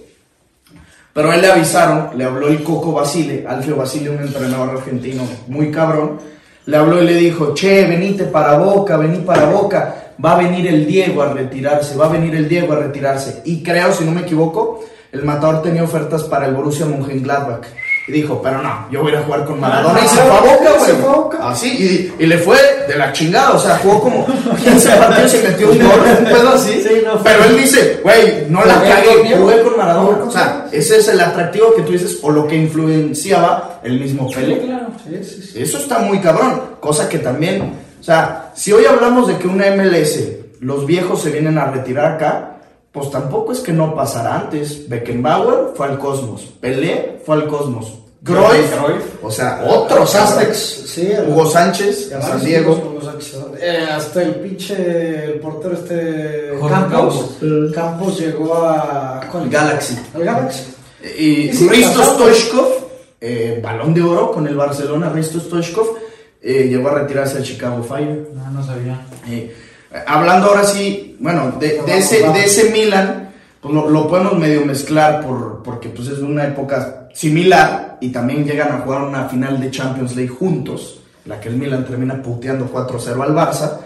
[1.13, 5.23] Pero a él le avisaron, le habló el Coco Basile, Alfio Basile, un entrenador argentino
[5.47, 6.19] muy cabrón.
[6.65, 10.13] Le habló y le dijo, che, venite para Boca, vení para Boca.
[10.23, 13.41] Va a venir el Diego a retirarse, va a venir el Diego a retirarse.
[13.43, 17.65] Y creo, si no me equivoco, el matador tenía ofertas para el Borussia Mönchengladbach.
[18.07, 19.99] Y dijo, pero no, yo voy a ir a jugar con Maradona.
[20.01, 21.37] Ah, y se fue a Boca, se fue a Boca.
[21.37, 21.51] güey.
[21.51, 23.51] Así, y, y le fue de la chingada.
[23.51, 26.81] O sea, jugó como 15 partidos y metió un gol, un pedo así.
[26.81, 30.23] Sí, no pero él dice, güey, no la cagué, jugué con Maradona.
[30.25, 34.29] O sea, ese es el atractivo que tú dices, o lo que influenciaba el mismo
[34.31, 34.59] Pele.
[34.59, 34.87] Claro.
[35.07, 35.61] Sí, sí, sí.
[35.61, 39.65] Eso está muy cabrón, cosa que también, o sea, si hoy hablamos de que una
[39.75, 40.19] MLS,
[40.59, 42.60] los viejos se vienen a retirar acá,
[42.91, 44.87] pues tampoco es que no pasara antes.
[44.89, 51.11] Beckenbauer fue al Cosmos, Pelé fue al Cosmos, Cruyff, o sea, otros Los Aztecs, sí,
[51.27, 52.99] Hugo Sánchez, San Diego.
[53.59, 57.37] Eh, hasta el pinche el portero este Campos.
[57.73, 59.49] Campos llegó a ¿cuál?
[59.49, 59.97] Galaxy.
[60.13, 60.63] Al Galaxy.
[61.17, 62.03] Y Risto.
[62.03, 62.67] Stoichkov,
[63.19, 65.97] eh, balón de oro con el Barcelona, Risto Stoichkov,
[66.41, 68.29] eh, llegó a retirarse al Chicago Fire.
[68.33, 69.01] No, no sabía.
[70.07, 75.21] Hablando ahora sí, bueno, de, ese, de ese Milan, pues lo, lo podemos medio mezclar
[75.21, 79.69] por, porque pues es una época similar y también llegan a jugar una final de
[79.69, 83.79] Champions League juntos, la que el Milan termina puteando 4-0 al Barça.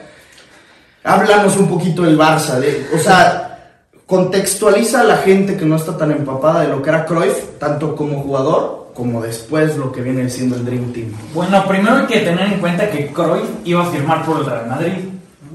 [1.03, 5.97] Háblanos un poquito del Barça, de, o sea, contextualiza a la gente que no está
[5.97, 10.29] tan empapada de lo que era Cruyff, tanto como jugador como después lo que viene
[10.29, 11.11] siendo el Dream Team.
[11.33, 14.67] Bueno, primero hay que tener en cuenta que Cruyff iba a firmar por el Real
[14.67, 14.93] Madrid.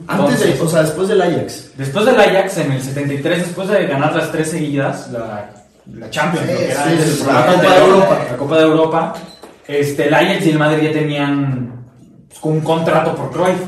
[0.08, 1.70] Antes de, o sea, después del Ajax.
[1.76, 5.50] Después del Ajax en el 73, después de ganar las tres seguidas, la,
[5.94, 8.18] la Champions, Sí, lo que era sí, el sí, formato la Copa de Europa.
[8.30, 9.14] la Copa de Europa,
[9.68, 11.72] este, el Ajax y el Madrid ya tenían
[12.28, 13.60] pues, un contrato por Cruyff.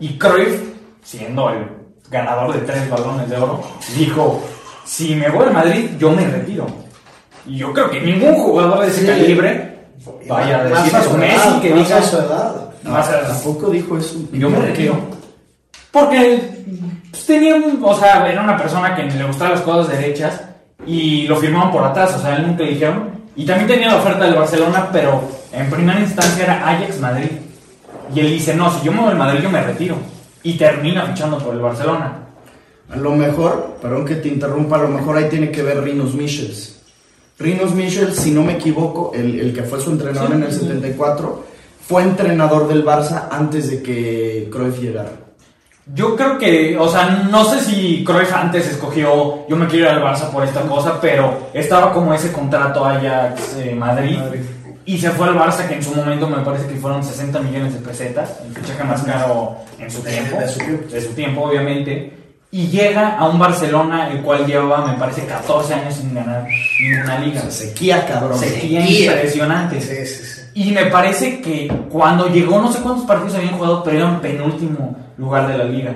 [0.00, 0.60] Y Cruyff,
[1.02, 1.66] siendo el
[2.10, 3.62] ganador de tres balones de oro,
[3.96, 4.42] dijo,
[4.84, 6.66] si me voy al Madrid, yo me retiro.
[7.46, 9.06] Y yo creo que ningún jugador de ese Sí.
[9.06, 9.78] calibre
[10.28, 11.10] vaya a decir eso.
[11.10, 12.70] su Messi que más a su edad.
[12.84, 14.16] más a- Tampoco dijo eso.
[14.32, 14.94] yo me retiro.
[15.90, 16.42] Porque
[17.10, 20.40] pues, tenía un, o sea, era una persona que le gustaban las cosas derechas
[20.86, 23.10] y lo firmaban por atrás, o sea, él nunca le dijeron.
[23.36, 25.22] Y también tenía la oferta del Barcelona, pero
[25.52, 27.30] en primera instancia era Ajax Madrid.
[28.14, 29.96] Y él dice, no, si yo me voy al Madrid, yo me retiro.
[30.42, 32.12] Y termina fichando por el Barcelona.
[32.90, 36.14] A lo mejor, perdón que te interrumpa, a lo mejor ahí tiene que ver Rinos
[36.14, 36.80] Michels.
[37.38, 40.52] Rinos Michels, si no me equivoco, el, el que fue su entrenador Sí, en el
[40.52, 40.60] sí.
[40.60, 41.44] 74,
[41.86, 45.27] fue entrenador del Barça antes de que Cruyff llegara.
[45.94, 49.92] Yo creo que, o sea, no sé si Cruyff antes escogió, yo me quiero ir
[49.92, 54.18] al Barça por esta cosa, pero estaba como ese contrato Ajax eh, Madrid,
[54.84, 57.72] y se fue al Barça que en su momento me parece que fueron 60 millones
[57.74, 60.88] de pesetas, el fichaje más caro en su tiempo, de su tiempo.
[60.92, 62.12] de su tiempo obviamente,
[62.50, 66.46] y llega a un Barcelona el cual llevaba me parece 14 años sin ganar
[66.80, 67.40] ninguna O liga.
[67.42, 68.38] sea, sequía, cabrón.
[68.38, 69.12] Sequía Sequía.
[69.12, 69.80] impresionante.
[69.80, 70.40] Sí, sí, sí.
[70.54, 74.20] Y me parece que cuando llegó, no sé cuántos partidos habían jugado, pero era en
[74.20, 75.94] penúltimo lugar de la liga.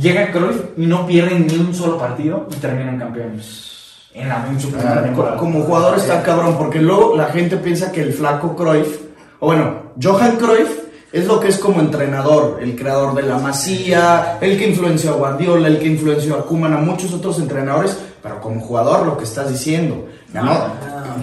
[0.00, 3.68] Llega Cruyff y no pierden ni un solo partido y terminan campeones.
[4.14, 5.36] En, la, en su primera Ah, temporada.
[5.38, 9.00] Como jugador está cabrón, porque luego la gente piensa que el flaco Cruyff,
[9.40, 10.80] o bueno, Johan Cruyff
[11.12, 15.16] es lo que es como entrenador, el creador de la Masía, el que influenció a
[15.16, 19.24] Guardiola, el que influenció a Koeman, a muchos otros entrenadores, pero como jugador lo que
[19.24, 20.58] estás diciendo, no,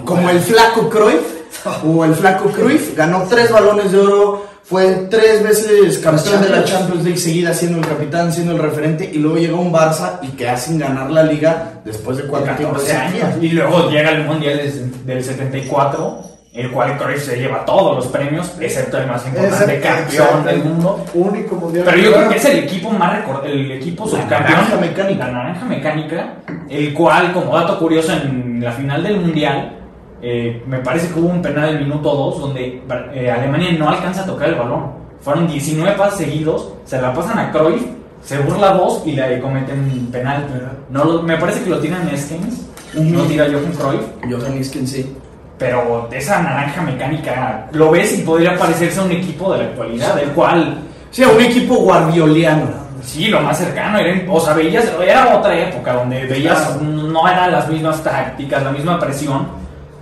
[0.04, 1.40] como el flaco Cruyff,
[1.84, 6.64] o el flaco Cruyff, ganó tres balones de oro, fue tres veces campeón de la
[6.64, 7.02] Champions.
[7.02, 10.48] League seguida siendo el capitán, siendo el referente, y luego llega un Barça y que
[10.48, 13.34] hacen ganar la liga después de cuatro tiempos 14 años.
[13.40, 14.60] Y luego llega el Mundial
[15.04, 20.44] del 74, el cual Cruyff se lleva todos los premios, excepto el más importante, campeón
[20.44, 21.04] del mundo.
[21.14, 21.84] Único mundial.
[21.86, 24.42] Pero yo creo que es el equipo más recordado, el equipo subcampeón.
[24.42, 25.26] naranja mecánica.
[25.26, 26.34] La naranja mecánica,
[26.68, 29.79] el cual, como dato curioso, en la final del mundial,
[30.22, 32.82] eh, me parece que hubo un penal del minuto 2 donde
[33.14, 34.92] eh, Alemania no alcanza a tocar el balón.
[35.20, 37.82] Fueron 19 pases seguidos, se la pasan a Cruyff,
[38.22, 40.46] se burla dos y le cometen penal.
[40.90, 44.02] No lo- me parece que lo tiran Eskens, no tira Jochen Cruyff.
[44.42, 45.16] Johan Iskin sí.
[45.58, 50.18] Pero esa naranja mecánica lo ves y podría parecerse a un equipo de la actualidad,
[50.18, 50.78] el cual
[51.10, 52.66] Sí, un equipo guardioliano.
[53.02, 56.82] Sí, lo más cercano, era, o sea, veías, era otra época donde veías, Claro.
[56.82, 59.48] no eran las mismas tácticas, la misma presión,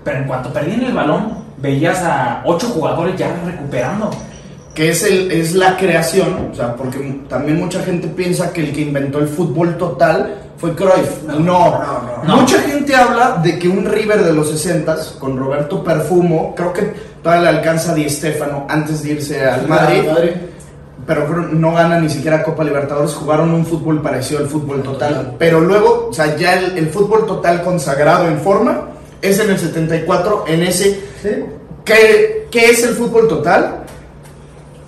[0.09, 4.11] pero en cuanto perdían el balón, veías a ocho jugadores ya recuperando.
[4.75, 8.73] Que es, el, es la creación, o sea, porque también mucha gente piensa que el
[8.73, 11.25] que inventó el fútbol total fue Cruyff.
[11.27, 12.37] No, no, no, no.
[12.39, 16.91] Mucha gente habla de que un River de los 60 con Roberto Perfumo, creo que
[17.23, 20.05] todavía le alcanza a Di Stéfano antes de irse al Madrid,
[21.07, 25.35] pero creo no gana ni siquiera Copa Libertadores, jugaron un fútbol parecido al fútbol total.
[25.39, 28.89] Pero luego, o sea, ya el, el fútbol total consagrado en forma
[29.23, 31.29] es en el 74, en ese Sí.
[31.85, 33.85] ¿Qué, qué es el fútbol total?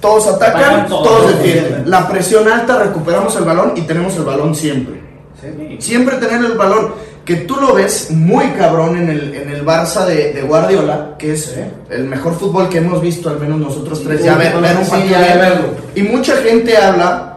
[0.00, 1.90] Todos atacan, todos, defienden.
[1.90, 5.00] La presión alta, recuperamos el balón y tenemos el balón siempre.
[5.40, 5.76] Sí.
[5.80, 6.92] Siempre tener el balón.
[7.24, 11.34] Que tú lo ves muy cabrón en el, en el Barça de, de Guardiola, que
[11.34, 11.60] es Sí.
[11.90, 14.84] el mejor fútbol que hemos visto, al menos nosotros tres, Sí, ya ver, ver un
[14.84, 15.68] sí, partido ya de- verlo.
[15.94, 17.36] Y mucha gente habla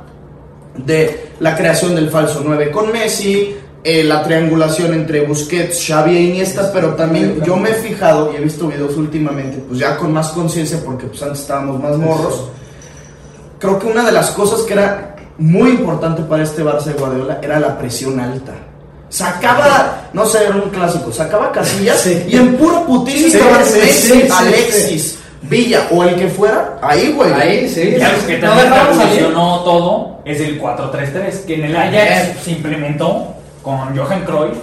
[0.78, 6.22] de la creación del falso 9 con Messi, eh, la triangulación entre Busquets, Xavi e
[6.22, 10.14] Iniesta, pero también yo me he fijado y he visto videos últimamente, pues ya con
[10.14, 12.50] más conciencia, porque pues antes estábamos más morros.
[13.60, 17.40] Creo que una de las cosas que era muy importante para este Barça de Guardiola
[17.42, 18.54] era la presión alta.
[19.10, 22.24] Sacaba, no sé, era un clásico, sacaba Casillas Sí.
[22.28, 26.80] y en puro putín Sí, sí, Messi, sí, sí, Alexis, Villa o el que fuera,
[26.82, 27.32] ahí, güey.
[27.34, 27.96] Ahí, sí.
[27.98, 28.88] Y algo que No también salir.
[28.98, 33.33] revolucionó todo es el 4-3-3, que en el Ajax se implementó
[33.64, 34.58] con Johan Cruyff,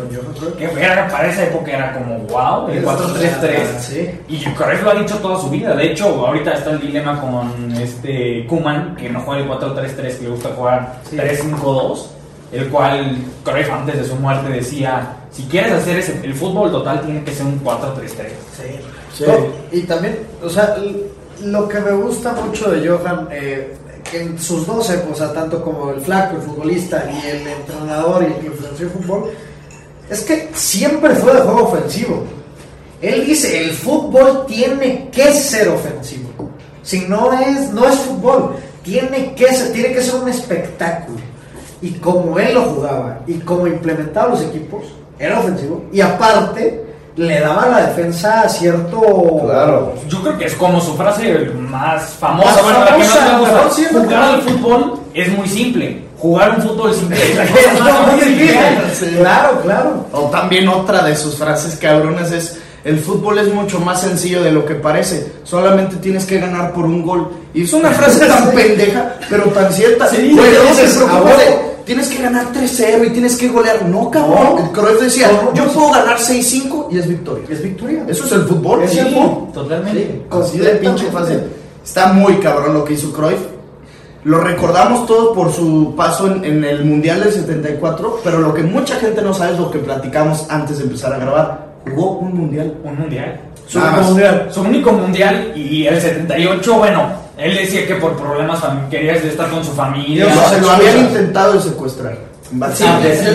[0.58, 3.78] que era, para esa época era como wow, el 4-3-3.
[3.80, 4.10] Sí.
[4.28, 5.74] Y Cruyff lo ha dicho toda su vida.
[5.74, 10.24] De hecho, ahorita está el dilema con este Kuman, que no juega el 4-3-3, que
[10.24, 11.16] le gusta jugar Sí.
[11.16, 12.06] 3-5-2.
[12.52, 17.00] el cual Cruyff antes de su muerte decía, si quieres hacer ese, el fútbol total
[17.00, 18.26] tiene que ser un 4-3-3.
[19.16, 19.24] Sí.
[19.24, 19.32] No,
[19.72, 20.76] y también, o sea,
[21.44, 23.76] lo que me gusta mucho de Johan, eh,
[24.12, 28.34] en sus dos épocas, tanto como el flaco, el futbolista y el entrenador y el
[28.34, 29.30] que influenció el fútbol,
[30.08, 32.24] es que siempre fue de juego ofensivo.
[33.00, 36.28] Él dice, el fútbol tiene que ser ofensivo.
[36.82, 41.18] Si no es, no es fútbol, tiene que ser, tiene que ser un espectáculo.
[41.82, 44.84] Y como él lo jugaba y como implementaba los equipos,
[45.18, 45.84] era ofensivo.
[45.92, 49.00] Y aparte, le daba a la defensa cierto.
[49.44, 49.94] Claro.
[50.08, 53.38] Yo creo que es como su frase más famosa, Más bueno, la que gusta.
[53.38, 56.02] mejor sí, Jugar al fútbol es muy simple.
[56.18, 58.46] Jugar un fútbol simple es la cosa Es más muy difícil.
[58.48, 59.08] difícil.
[59.10, 59.16] Sí.
[59.18, 60.06] Claro, claro.
[60.12, 64.52] O también otra de sus frases cabronas es, el fútbol es mucho más sencillo de
[64.52, 67.30] lo que parece, solamente tienes que ganar por un gol.
[67.54, 70.06] Y es una frase tan pendeja, pero tan cierta.
[70.08, 70.86] Sí, pero no se
[71.90, 73.84] tienes que ganar 3-0 y tienes que golear.
[73.84, 74.62] No, cabrón.
[74.62, 74.72] No.
[74.72, 75.72] Cruyff decía, No, yo no.
[75.72, 77.44] puedo ganar 6-5 y es victoria.
[77.48, 78.04] Es victoria.
[78.06, 78.84] Eso es el fútbol.
[78.84, 79.52] Es Sí, el fútbol.
[79.52, 80.24] totalmente.
[80.30, 81.40] Así de pinche fácil.
[81.84, 83.40] Está muy cabrón lo que hizo Cruyff.
[84.22, 88.62] Lo recordamos todo por su paso en, en el Mundial del 74, pero lo que
[88.62, 91.70] mucha gente no sabe es lo que platicamos antes de empezar a grabar.
[91.88, 92.72] Jugó un Mundial.
[92.84, 93.40] Un mundial.
[93.70, 94.06] Su Nada más.
[94.08, 94.48] mundial.
[94.50, 97.04] Su único mundial y el 78, bueno,
[97.38, 100.26] él decía que por problemas quería estar con su familia.
[100.26, 102.14] Dios, Lo, se lo habían intentado secuestrar.
[102.42, 102.84] Sí, Ah, sí.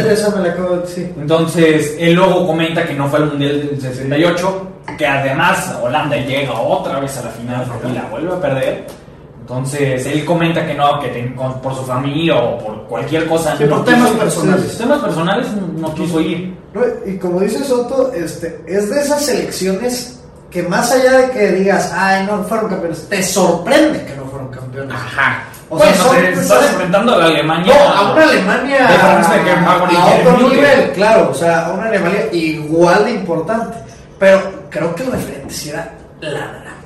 [0.10, 1.14] esa me la acabo de decir.
[1.18, 4.68] Entonces, él luego comenta que no fue al Mundial del 68,
[4.98, 8.86] que además Holanda llega otra vez a la final y la vuelve a perder.
[9.40, 13.56] Entonces, él comenta que no, que ten- con- por su familia o por cualquier cosa.
[13.58, 14.72] Sí, no por temas personales.
[14.72, 16.54] Sí, temas personales no quiso ir.
[16.74, 20.15] No, y como dice Soto, este, es de esas selecciones
[20.50, 24.48] que más allá de que digas, ay, no fueron campeones, te sorprende que no fueron
[24.50, 24.96] campeones.
[24.96, 25.44] Ajá.
[25.70, 27.74] O sea, son- te estás enfrentando a la Alemania.
[27.74, 33.06] No, a una Alemania De a otro nivel, claro, o sea, a una Alemania igual
[33.06, 33.78] de importante.
[34.20, 36.85] Pero creo que el referente sí era la naranja.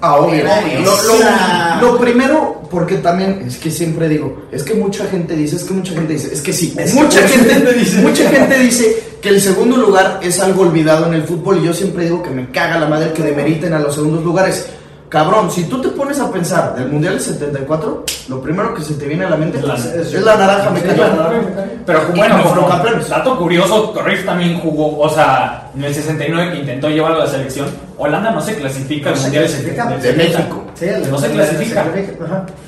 [0.00, 0.44] Ah, obvio.
[0.44, 5.34] Lo, esa- lo- lo primero, porque también es que siempre digo, es que mucha gente
[5.36, 7.98] dice, es que mucha gente dice, es que sí, Es mucha gente gente dice.
[8.02, 11.72] mucha gente dice que el segundo lugar es algo olvidado en el fútbol y yo
[11.72, 14.68] siempre digo que me caga la madre que demeriten a los segundos lugares.
[15.08, 18.94] Cabrón, si tú te pones a pensar del Mundial del 74, lo primero que se
[18.94, 21.06] te viene a la mente Es la- es, es la naranja mecánica.
[21.06, 21.82] la naranja mecánica.
[21.86, 23.08] Pero bueno, como campeones.
[23.08, 27.30] dato curioso, Cruyff también jugó, o sea, en el 69 que intentó llevarlo a la
[27.30, 29.84] selección, Holanda no se clasifica al No se Mundial del clasifica.
[29.84, 30.06] 70.
[30.06, 30.64] De México.
[30.74, 31.84] Sí, No se clasifica.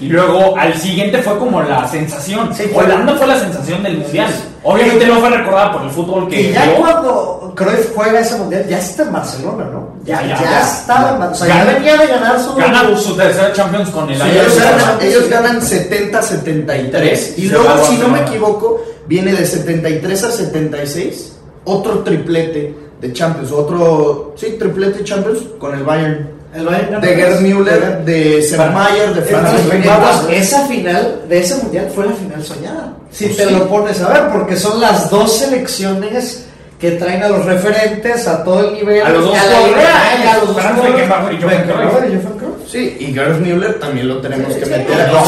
[0.00, 2.54] Y luego al siguiente fue como la sensación.
[2.54, 4.28] Sí, Holanda fue la sensación del mundial.
[4.28, 4.48] Sí, sí.
[4.62, 6.74] Obviamente no fue recordada por el fútbol que Y ya dio.
[6.76, 9.96] cuando Cruyff juega ese mundial, ya está en Barcelona, ¿no?
[10.04, 10.60] Ya, Ya, ya, ya.
[10.62, 11.54] estaba en Barcelona.
[11.54, 12.54] O sea, ya venía de ganar su.
[12.54, 18.08] Gana su tercera Champions con el ellos, ganan, ellos ganan 70-73 y luego, si no
[18.08, 21.32] me equivoco, viene de 73 a 76
[21.64, 26.30] otro triplete de Champions, otro, sí, triplete Champions con el Bayern.
[26.54, 27.40] El Bayern De Gerd.
[27.42, 29.50] Müller, de Sermayer, de Franz
[30.30, 32.94] esa final de ese mundial fue la final soñada.
[33.10, 33.52] Si Pues te sí.
[33.54, 36.46] lo pones a ver, porque son las dos selecciones
[36.80, 39.02] que traen a los referentes a todo el nivel.
[39.04, 39.36] A los dos.
[42.66, 45.08] Sí, y Gerd Müller también lo tenemos Sí, que sí, meter.
[45.12, 45.22] no.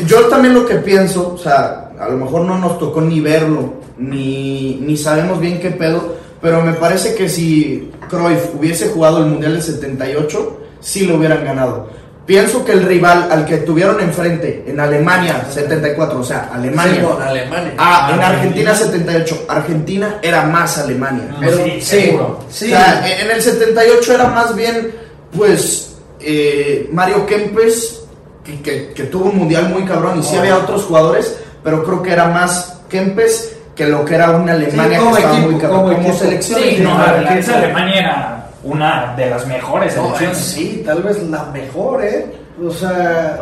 [0.06, 3.74] Yo también lo que pienso, o sea, a lo mejor no nos tocó ni verlo,
[3.98, 9.26] ni, ni sabemos bien qué pedo, pero me parece que si Cruyff hubiese jugado el
[9.26, 11.88] Mundial del 78, sí lo hubieran ganado.
[12.26, 17.22] Pienso que el rival al que tuvieron enfrente en Alemania 74, o sea, Alemania, Sí,
[17.28, 17.74] Alemania.
[17.78, 18.70] ah, en Argentina.
[18.70, 21.24] Argentina 78, Argentina era más Alemania.
[21.32, 22.38] Ah, Pero- sí, sí, seguro.
[22.48, 22.66] sí.
[22.66, 24.92] O sea, en el 78 era más bien,
[25.36, 28.02] pues, eh, Mario Kempes,
[28.44, 30.40] que, que- que tuvo un mundial muy cabrón, y sí Oh.
[30.40, 34.98] había otros jugadores, pero creo que era más Kempes que lo que era una Alemania
[34.98, 35.94] como que estaba equipo, muy cabrón.
[35.94, 36.60] como selección.
[36.60, 37.24] Sí, no, general.
[37.24, 40.38] la- esa Alemania era una de las mejores No, selecciones.
[40.38, 42.26] sí, tal vez la mejor, ¿eh?
[42.64, 43.40] O sea,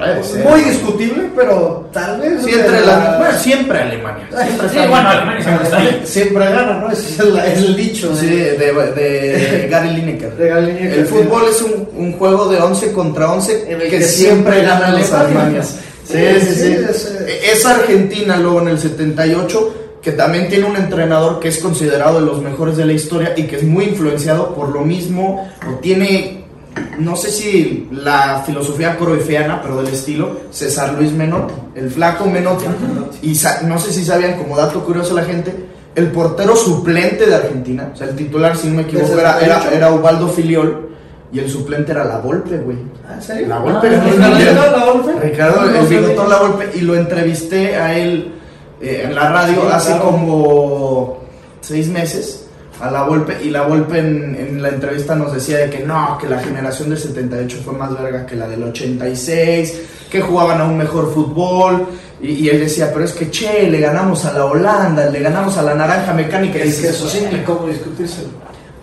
[0.49, 2.43] muy discutible, pero tal vez.
[2.45, 4.25] Sí, de entre la- las- bueno, siempre Alemania.
[4.31, 5.09] Siempre Sí, está bueno.
[5.11, 6.03] Alemania siempre está ahí.
[6.05, 6.91] Siempre gana, ¿no?
[6.91, 8.17] Ese es el, es el dicho.
[8.17, 10.33] Sí, de, de Gary Lineker.
[10.37, 11.13] De Gary Lineker, El sí.
[11.13, 14.63] fútbol es un, un juego de 11 contra 11 En el que, que siempre siempre
[14.63, 15.67] ganan los alemanes.
[16.07, 16.55] Sí, Sí, sí, sí.
[16.55, 21.59] sí, ese- Es Argentina luego en el 78 que también tiene un entrenador que es
[21.59, 25.49] considerado de los mejores de la historia y que es muy influenciado por lo mismo
[25.69, 26.41] o tiene
[26.99, 32.65] no sé si la filosofía cruyffiana, pero del estilo, César Luis Menotti, el flaco Menotti.
[33.23, 33.37] Y
[33.67, 35.53] no sé si sabían, como dato curioso la gente,
[35.95, 39.41] el portero suplente de Argentina, o sea, el titular, si no me equivoco, ¿Desde era,
[39.41, 39.77] era, 78?
[39.77, 40.91] era Ubaldo Filiol
[41.33, 42.77] y el suplente era La Volpe, güey.
[43.09, 43.49] Ah, ¿En serio?
[43.49, 43.89] La Ah, Volpe.
[43.89, 45.13] ¿Ricardo Ricardo La Volpe?
[45.21, 48.33] Ricardo, el bigotón La Volpe, y lo entrevisté a él
[48.81, 50.05] eh, en la radio Sí, hace claro.
[50.05, 51.19] como
[51.61, 52.47] seis meses
[52.81, 56.17] a la Volpe y la Volpe en, en la entrevista nos decía de que no,
[56.19, 60.65] que la generación del 78 fue más verga que la del 86, que jugaban a
[60.65, 61.87] un mejor fútbol
[62.23, 65.57] y, y él decía, pero es que che, le ganamos a la Holanda, le ganamos
[65.59, 68.23] a la Naranja Mecánica y Es que dices, eso sí, ni cómo discutirse.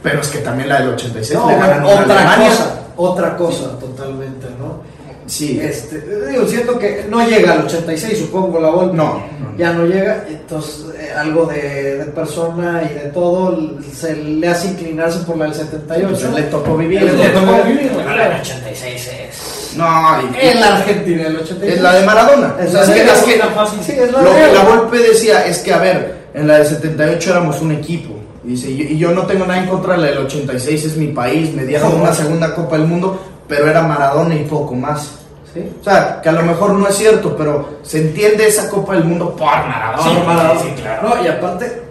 [0.04, 2.50] pero es que también la del 86 No, le ganaron a otra Alemania.
[2.50, 4.82] cosa, otra cosa totalmente, ¿no?
[5.28, 6.02] Sí, Este,
[6.32, 8.96] digo, siento que no llega al 86, supongo, la Volpe.
[8.98, 9.58] No, no.
[9.58, 13.60] Ya no llega, entonces eh, algo de, de persona y de todo
[13.94, 16.08] se le hace inclinarse por la del 78.
[16.10, 17.02] Pues le tocó vivir.
[17.04, 17.92] Le tocó vivir.
[17.94, 19.74] Bueno, la del 86 es.
[19.78, 19.86] no,
[20.22, 21.74] y- En la Argentina, el 86.
[21.76, 22.56] es la de Maradona.
[22.62, 23.80] Es O sea, la es que- es fácil.
[23.84, 26.60] Sí, es la Lo de- que la Volpe decía es que, a ver, en la
[26.60, 28.14] del 78 éramos un equipo.
[28.46, 31.08] Y dice, y yo no tengo nada en contra de la del 86, es mi
[31.08, 35.20] país, me dieron una segunda Copa del Mundo, pero era Maradona y poco más.
[35.54, 35.72] Sí.
[35.80, 39.06] O sea, que a lo mejor no es cierto, pero se entiende esa Copa del
[39.06, 40.04] Mundo por Maradona.
[40.04, 40.60] Sí, Maradona.
[40.62, 41.10] sí, claro.
[41.10, 41.82] No, y aparte,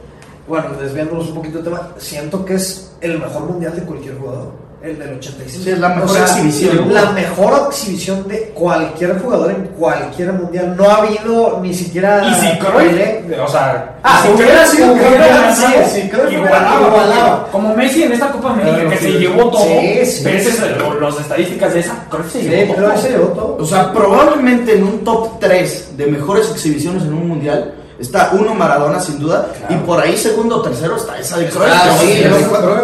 [0.46, 4.65] bueno, desviándonos un poquito del tema, siento que es el mejor mundial de cualquier jugador.
[4.86, 5.64] El del 86.
[5.64, 6.94] Sí, es la mejor exhibición.
[6.94, 10.74] La mejor exhibición de cualquier jugador en cualquier mundial.
[10.76, 12.22] No ha habido ni siquiera.
[12.28, 12.58] Y si.
[12.58, 17.48] Cruyff, o sea, Ah, si hubiera Cruyff sido igualaba.
[17.50, 19.04] Como Messi en esta Copa América Claro, que sí.
[19.04, 19.64] se llevó todo.
[19.64, 22.94] Sí, sí, pero los estadísticas de esa, Cruyff se Sí, llevó todo.
[23.08, 23.56] llevó todo.
[23.60, 28.54] O sea, probablemente en un top 3 de mejores exhibiciones en un mundial está uno
[28.54, 31.66] Maradona sin duda y por ahí segundo o tercero está esa de Cruyff.
[31.72, 32.22] Ah, sí,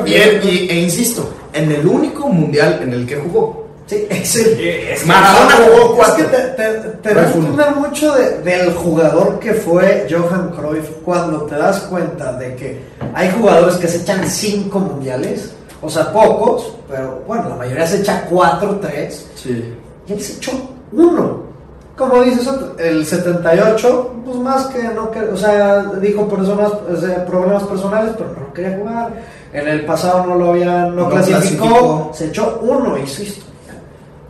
[0.04, 3.62] y- e insisto, en el único mundial en el que jugó.
[3.86, 4.60] Sí, es el.
[4.60, 6.16] Eh, es que- Maradona jugó Es cuatro.
[6.16, 11.42] que te, te, te das cuenta mucho de- del jugador que fue Johan Cruyff cuando
[11.42, 12.80] te das cuenta de que
[13.14, 17.98] hay jugadores que se echan cinco mundiales, o sea, pocos, pero bueno, la mayoría se
[17.98, 19.74] echa cuatro, tres, Sí.
[20.06, 20.52] y él se echó
[20.92, 21.51] uno.
[21.96, 27.24] Como dices, el 78, pues más que no que, o sea, dijo personas, o sea,
[27.26, 29.10] problemas personales, pero no quería jugar.
[29.52, 32.10] En el pasado no lo había, no, No clasificó, clasificó.
[32.14, 33.44] se echó uno historia.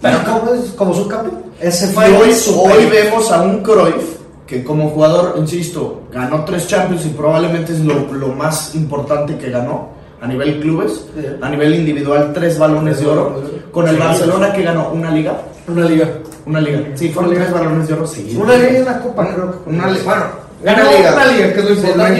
[0.00, 1.42] Pero- como, es, como subcampeón.
[1.60, 7.06] Ese fue hoy, hoy vemos a un Cruyff que como jugador, insisto, ganó tres Champions
[7.06, 9.90] y probablemente es lo, lo más importante que ganó
[10.20, 11.24] a nivel clubes, Sí.
[11.40, 13.40] a nivel individual, tres balones de oro.
[13.70, 13.96] Con el.
[13.96, 15.34] Barcelona que ganó una liga.
[15.68, 16.08] Una liga.
[16.46, 16.80] Una liga.
[16.94, 17.50] Sí, fueron Una liga.
[17.52, 18.42] tres balones de oro seguidos.
[18.44, 19.70] Una liga y una copa, creo que.
[19.70, 20.24] Una li- bueno,
[20.62, 21.12] Ganó una liga.
[21.14, 22.08] una liga, que es lo importante.
[22.08, 22.14] lo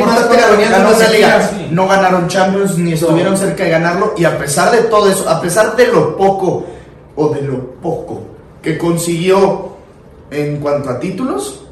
[0.71, 1.39] ganó una liga.
[1.39, 1.51] liga.
[1.71, 4.15] No ganaron Champions ni estuvieron cerca de ganarlo.
[4.17, 6.65] Y a pesar de todo eso, a pesar de lo poco
[7.17, 8.23] o de lo poco
[8.63, 9.73] que consiguió
[10.31, 11.65] en cuanto a títulos,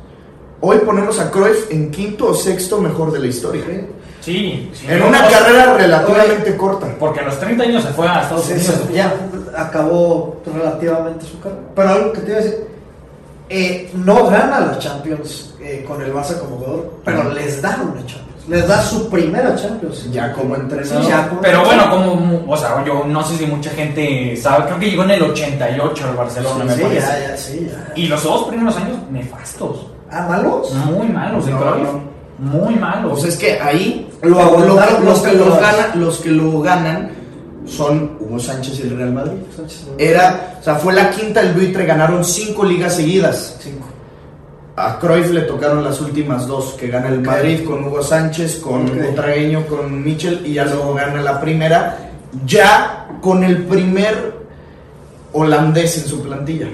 [0.60, 3.62] hoy ponemos a Cruyff en quinto o sexto mejor de la historia.
[4.20, 6.86] Sí, sí, En una no, carrera relativamente corta.
[6.98, 8.74] Porque a los 30 años se fue a Estados Sí, Unidos.
[8.86, 9.14] sí, ya
[9.56, 11.60] acabó relativamente su carrera.
[11.74, 12.66] Pero algo que te iba a decir,
[13.48, 18.00] eh, no gana la Champions eh, con el Barça como jugador, pero les da una
[18.06, 18.26] Champions.
[18.48, 20.10] Les da su primera Champions.
[20.12, 21.08] Ya como Sí, entrenador.
[21.08, 24.78] ya como- Pero bueno, como, o sea, yo no sé si mucha gente sabe, creo
[24.78, 27.00] que llegó en el 88 al Barcelona, me sí, parece.
[27.06, 27.92] ya, ya, sí, ya.
[27.94, 30.72] Y los dos primeros años nefastos, ¿Ah, malos?
[30.74, 32.00] muy malos de No, no.
[32.38, 33.12] muy malos.
[33.12, 34.58] O sea, es que ahí Lo lo
[35.04, 37.10] los, que los, gana- los que lo ganan
[37.70, 39.38] son Hugo Sánchez y el Real Madrid.
[39.56, 39.92] Sánchez, ¿no?
[39.98, 43.56] Era, o sea, fue la quinta el buitre, ganaron cinco ligas seguidas.
[43.60, 43.86] Cinco.
[44.76, 48.86] A Cruyff le tocaron las últimas dos, que gana el Madrid con Hugo Sánchez, con
[48.86, 49.10] Ok.
[49.12, 52.10] Otragueño, con Michel, y ya luego gana la primera,
[52.46, 54.34] ya con el primer
[55.32, 56.68] holandés en su plantilla,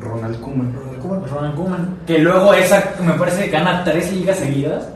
[0.00, 0.72] Ronald Koeman.
[0.72, 4.88] Ronald Koeman, que luego esa, me parece que gana tres ligas seguidas,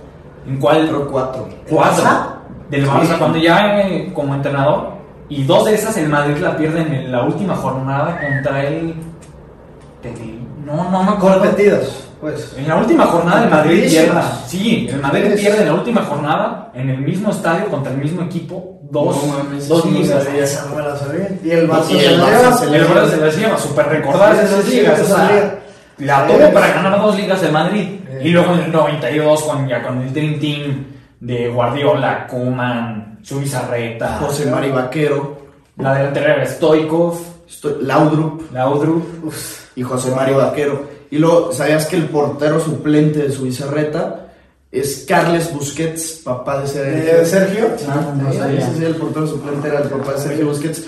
[0.46, 1.48] en Pero cuatro.
[1.68, 2.26] cuatro Barça?
[2.70, 2.88] del Sí.
[2.90, 4.99] Barça, cuando ya eh, como entrenador,
[5.30, 8.94] y dos de esas el Madrid la pierden en la última jornada contra el...
[10.64, 11.40] No, no me acuerdo.
[11.40, 12.54] Competidos, pues.
[12.56, 14.20] En la última jornada el Madrid pierde.
[14.46, 15.42] Sí, el Madrid Sí.
[15.42, 18.78] pierde en la última jornada en el mismo estadio contra el mismo equipo.
[18.90, 20.24] Dos, No mames, dos no ligas.
[20.24, 21.38] la.
[21.44, 22.52] Y el Barça se la lleva.
[22.56, 25.00] se El la Barça se las lleva, súper recordadas Sí, esas sí, sí, ligas.
[25.00, 25.58] o sea,
[25.98, 26.32] la Sí.
[26.32, 27.88] tuvo para ganar dos ligas de Madrid.
[28.20, 28.28] Sí.
[28.28, 30.86] Y luego en el 92 con, ya con el Dream Team
[31.20, 32.26] de Guardiola,
[33.20, 35.38] Koeman, Zubizarreta, José Mari Vaquero,
[35.76, 37.18] la delantera era Stoikov,
[37.82, 39.32] Laudrup Laudrup.
[39.76, 40.88] y José Mario Vaquero.
[41.10, 44.28] Y luego, ¿sabías que el portero suplente de su Bizarreta
[44.70, 47.26] es Carles Busquets, papá de Sergio?
[47.26, 47.70] Sergio.
[47.88, 48.66] Ah, no sabía.
[48.86, 50.84] el portero suplente era el papá de Sergio Busquets.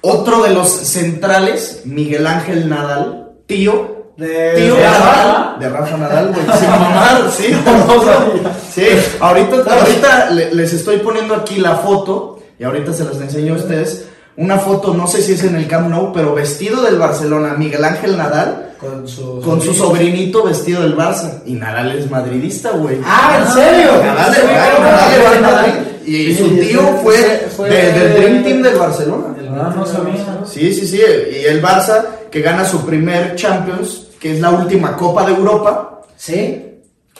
[0.00, 3.97] Otro de los centrales, Miguel Ángel Nadal, tío.
[4.18, 5.56] De, Tío de Nadal, Rafa.
[5.60, 7.44] de Rafa Nadal, güey, sin mamar, sí,
[8.74, 8.82] sí,
[9.20, 13.56] ahorita, ahorita le- les estoy poniendo aquí la foto y ahorita se las enseño a
[13.58, 14.06] ustedes
[14.36, 17.84] una foto, no sé si es en el Camp Nou, pero vestido del Barcelona, Miguel
[17.84, 21.42] Ángel Nadal, Con su, con su sobrinito vestido del Barça.
[21.44, 22.98] Y Nadal es madridista, güey.
[23.04, 23.90] Ah, ¿en serio?
[24.00, 26.00] Nadal, claro, claro, Nadal.
[26.06, 29.34] Y su tío fue- fue, fue- de- del Dream Team del Barcelona.
[29.60, 30.24] Ah, no sabía.
[30.46, 31.00] Sí, sí, sí.
[31.00, 36.00] Y el Barça que gana su primer Champions, que es la última Copa de Europa,
[36.16, 36.64] Sí.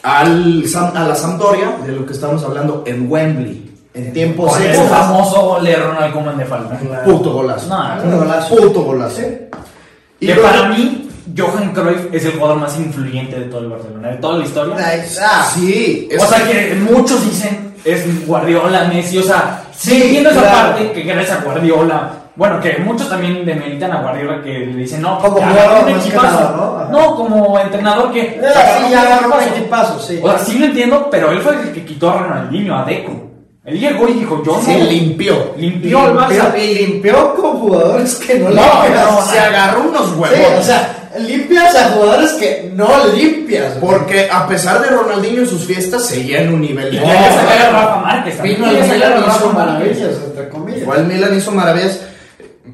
[0.03, 3.65] al, a la Sampdoria, de lo que estamos hablando, en Wembley.
[3.95, 6.79] En tiempos Con el famoso gol de Ronald Koeman de falta.
[7.05, 7.69] Puto golazo.
[7.69, 8.55] No, Un golazo.
[8.57, 9.17] Puto golazo.
[9.17, 9.27] Sí.
[10.21, 14.09] Y que para mí, Johan Cruyff es el jugador más influyente de todo el Barcelona,
[14.09, 14.75] de toda la historia.
[15.23, 20.03] Ah, Sí, es- O sea que muchos dicen es Guardiola, Messi, o sea, sí, Sí,
[20.03, 20.57] entiendo esa claro.
[20.77, 22.13] parte que gracias a Guardiola.
[22.39, 25.91] Bueno, que muchos también demeritan a Guardiola que le dicen, no, Como ya jugador,
[26.23, 26.99] nada, ¿no?
[27.01, 28.21] No, como entrenador que.
[28.21, 29.99] Eh, agarró sí, ya agarró un equipazo.
[29.99, 30.21] sí.
[30.23, 33.25] O sea, sí lo entiendo, pero él fue el que quitó a Ronaldinho, a Deco.
[33.65, 34.85] Él llegó y dijo, yo se no.
[34.85, 35.53] limpió.
[35.57, 36.57] Limpió el Barça.
[36.59, 39.11] Y limpió con jugadores que no, No, limpias.
[39.13, 40.59] no, se agarró unos Sí, huevos.
[40.61, 43.75] o sea, limpias a jugadores que no limpias.
[43.81, 47.03] porque a pesar de Ronaldinho en sus fiestas, seguía en un nivel Y de.
[47.03, 48.43] tenía que sacar a Rafa Márquez.
[48.43, 50.81] Vino al Milan hizo maravillas, entre comillas.
[50.83, 52.01] Igual Milan hizo maravillas.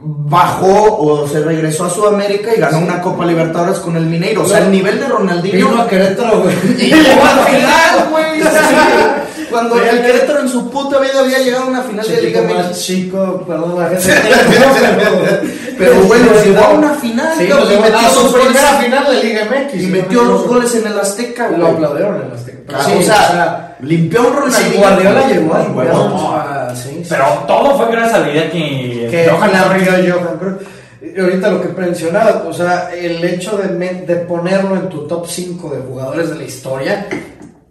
[0.02, 4.42] Bajó o se regresó a Sudamérica y ganó una Copa Libertadores con el Mineiro.
[4.42, 5.68] O sea, el nivel de Ronaldinho.
[5.68, 6.54] Vino a Querétaro, güey.
[6.78, 8.24] Y llegó a final, güey.
[9.34, 9.46] Sí.
[9.50, 12.80] Cuando el Querétaro en su puta vida había llegado a una final de Liga más
[12.80, 15.63] chico, perdón la gente.
[15.78, 19.22] Pero bueno, llegó a una final, Sí, cabrón, y metió a su primera final de
[19.24, 19.74] Liga MX.
[19.82, 21.72] Y no metió me dos goles en el Azteca, Lo güey.
[21.74, 22.86] aplaudieron en las teclas.
[22.86, 24.78] Sí, o sea, limpió a un Ronaldinho.
[24.80, 26.32] Guardiola llegó a Güey, limpiar, no.
[26.36, 26.74] ah.
[27.08, 30.68] Pero todo fue gracias a la idea que, que Cruyff- abrió Johan Cruyff.
[31.16, 33.68] Y ahorita lo que mencionaba, o sea, el hecho de,
[34.06, 37.06] de ponerlo en tu top 5 de jugadores de la historia,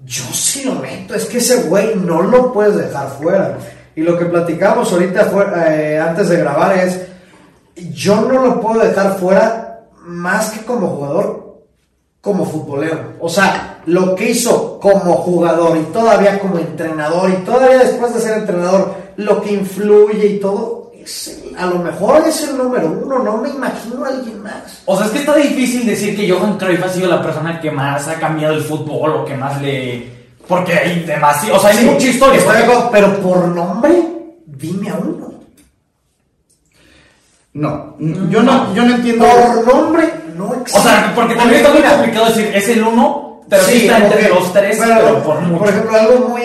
[0.06, 1.16] yo sí lo meto.
[1.16, 3.58] Es que ese güey no lo puedes dejar fuera.
[3.96, 7.00] Y lo que platicamos ahorita fue, eh, antes de grabar es,
[7.76, 11.64] yo no lo puedo dejar fuera más que como jugador,
[12.22, 13.14] como futbolero.
[13.20, 18.22] O sea, lo que hizo como jugador y todavía como entrenador y todavía después de
[18.22, 23.20] ser entrenador, lo que influye y todo, es a lo mejor es el número uno,
[23.20, 24.82] no me imagino a alguien más.
[24.86, 27.70] O sea, es que está difícil decir que Johan Cruyff ha sido la persona que
[27.72, 30.12] más ha cambiado el fútbol o que más le...
[30.48, 31.58] Porque hay demasiado...
[31.58, 32.42] O sea, hay Sí, mucha historia.
[32.46, 33.92] porque- pero por nombre,
[34.46, 35.33] dime a uno.
[37.54, 37.96] No,
[38.30, 39.26] yo no, yo no entiendo.
[39.26, 40.80] Por nombre, no existe.
[40.80, 44.30] O sea, porque también está muy complicado decir, es el uno, pero sí, está entre
[44.30, 45.66] los tres, Bueno, pero por mucho.
[45.70, 46.42] ejemplo, algo muy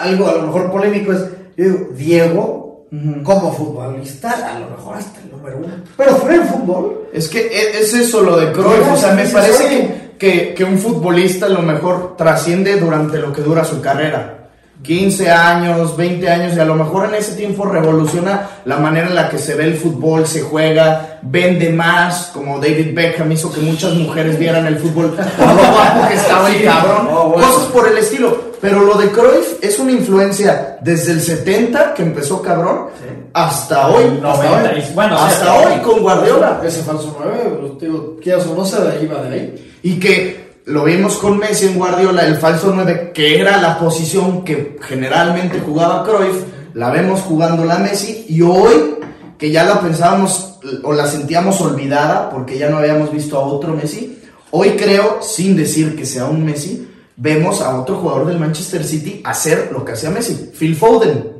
[0.00, 1.20] algo a lo mejor polémico es,
[1.56, 2.86] yo digo, Diego,
[3.22, 5.74] como futbolista, a lo mejor hasta el número uno.
[5.96, 9.24] Pero fuera en fútbol, Es que e- es eso lo de Cruyff, o sea, me
[9.26, 14.45] parece que, que un futbolista a lo mejor trasciende durante lo que dura su carrera.
[14.82, 19.14] 15 años, 20 años, y a lo mejor en ese tiempo revoluciona la manera en
[19.14, 23.60] la que se ve el fútbol, se juega, vende más, como David Beckham hizo que
[23.60, 27.46] muchas mujeres vieran el fútbol por lo guapo que estaba el cabrón, Oh, bueno.
[27.48, 28.46] cosas por el estilo.
[28.60, 32.86] Pero lo de Cruyff es una influencia desde el 70, que empezó cabrón,
[33.32, 34.18] hasta hoy.
[34.20, 36.60] No, hasta hoy, bueno, hasta hoy con Guardiola.
[36.64, 38.90] ese falso 9, digo, quieras o no se va
[39.22, 39.78] de ahí.
[39.82, 44.44] Y que lo vimos con Messi en Guardiola, el falso 9, que era la posición
[44.44, 46.42] que generalmente jugaba Cruyff,
[46.74, 48.96] la vemos jugando la Messi, y hoy,
[49.38, 53.74] que ya la pensábamos o la sentíamos olvidada, porque ya no habíamos visto a otro
[53.74, 58.84] Messi, hoy creo, sin decir que sea un Messi, vemos a otro jugador del Manchester
[58.84, 61.35] City hacer lo que hacía Messi, Phil Foden.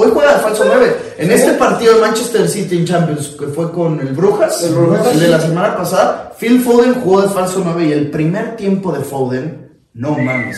[0.00, 0.96] Hoy juega de falso 9.
[1.18, 5.08] En este partido de Manchester City en Champions, que fue con el Brujas, El Brujas,
[5.08, 8.92] el de la semana pasada, Phil Foden jugó de falso 9 y el primer tiempo
[8.92, 10.56] de Foden, no mames.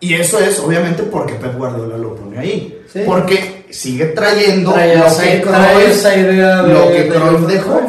[0.00, 2.82] Y eso es obviamente porque Pep Guardiola lo pone ahí.
[2.92, 3.00] Sí.
[3.06, 7.80] Porque sigue trayendo Trae lo que Cruyff- esa idea de- lo que Cruyff de- dejó.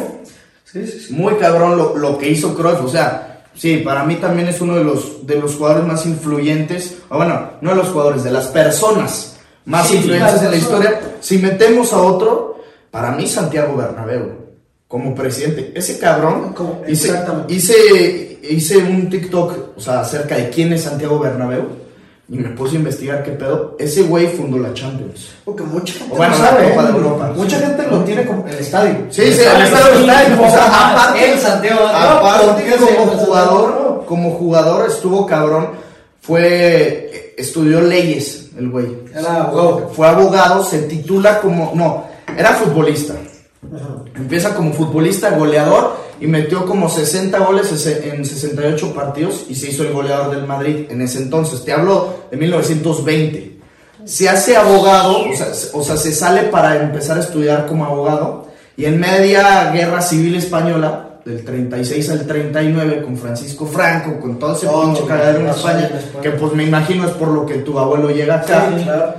[0.64, 1.12] Sí, sí.
[1.12, 2.80] Muy cabrón lo, lo que hizo Cruyff.
[2.82, 6.94] O sea, sí, para mí también es uno de los, de los jugadores más influyentes.
[7.10, 9.33] O bueno, no de los jugadores, de las personas
[9.66, 11.00] más Sí, influyentes las en la historia.
[11.20, 12.60] Si metemos a otro,
[12.90, 14.44] para mí Santiago Bernabéu,
[14.88, 15.72] como presidente.
[15.74, 17.12] Ese cabrón, Como- hice,
[17.48, 21.84] hice, hice un TikTok, o sea, acerca de quién es Santiago Bernabéu.
[22.26, 23.76] Y me puse a investigar qué pedo.
[23.78, 25.28] Ese güey fundó la Champions.
[25.44, 26.70] Porque mucha gente Bueno, no la sabe.
[26.70, 26.86] Copa ¿eh?
[26.86, 27.32] de Europa.
[27.36, 28.96] Mucha gente lo tiene como el estadio.
[29.10, 34.04] Sí, sí, el estadio, o sea, aparte, el Santiago aparte ¿por qué se como jugador,
[34.06, 35.68] como jugador estuvo cabrón,
[36.26, 38.86] fue, estudió leyes el güey.
[39.14, 39.90] Era abogado.
[39.94, 42.04] Fue abogado, se titula como, no,
[42.36, 43.14] era futbolista.
[44.14, 49.82] Empieza como futbolista, goleador, y metió como 60 goles en 68 partidos y se hizo
[49.82, 51.64] el goleador del Madrid en ese entonces.
[51.64, 53.58] Te hablo de 1920.
[54.04, 57.84] Se hace abogado, o sea, se- o sea, se sale para empezar a estudiar como
[57.86, 58.44] abogado
[58.76, 64.54] Y en media guerra civil española, del 36 al 39, con Francisco Franco, con todo
[64.56, 65.90] ese Todo pinche cagadero en España,
[66.22, 68.68] que pues me imagino es por lo que tu abuelo llega acá.
[68.76, 69.14] Sí, claro.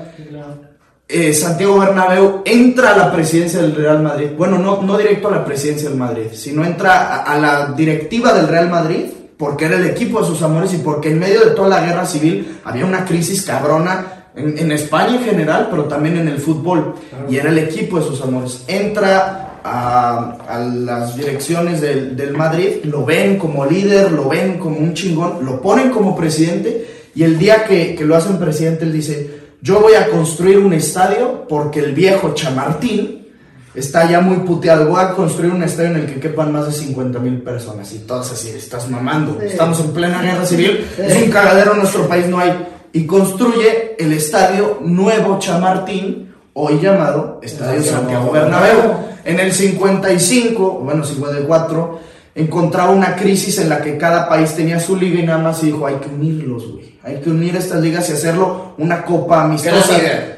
[1.07, 4.29] eh, Santiago Bernabéu entra a la presidencia del Real Madrid.
[4.37, 8.33] Bueno, no, no directo a la presidencia del Madrid, sino entra a, a la directiva
[8.33, 9.05] del Real Madrid
[9.37, 12.05] porque era el equipo de sus amores y porque en medio de toda la guerra
[12.05, 16.95] civil había una crisis cabrona en, en España en general, pero también en el fútbol.
[17.29, 18.63] Y era el equipo de sus amores.
[18.67, 24.78] Entra a, a las direcciones del, del Madrid, lo ven como líder, lo ven como
[24.78, 26.86] un chingón, lo ponen como presidente
[27.16, 30.74] y el día que, que lo hacen presidente él dice, yo voy a construir un
[30.74, 33.26] estadio porque el viejo Chamartín
[33.74, 34.88] está ya muy puteado.
[34.88, 37.91] Voy a construir un estadio en el que quepan más de 50 mil personas.
[37.93, 39.38] Y todos así, estás mamando.
[39.39, 39.47] Sí.
[39.47, 40.86] Estamos en plena guerra civil.
[40.95, 41.01] Sí.
[41.01, 42.68] Es un cagadero en nuestro país, no hay.
[42.93, 49.14] Y construye el estadio Nuevo Chamartín, hoy llamado Estadio Estadio Santiago Bernabéu.
[49.26, 51.99] En el 55, bueno, 54,
[52.36, 55.67] encontraba una crisis en la que cada país tenía su liga y nada más y
[55.67, 56.95] dijo, hay que unirlos, güey.
[57.03, 59.76] Hay que unir estas ligas y hacerlo una copa amistosa.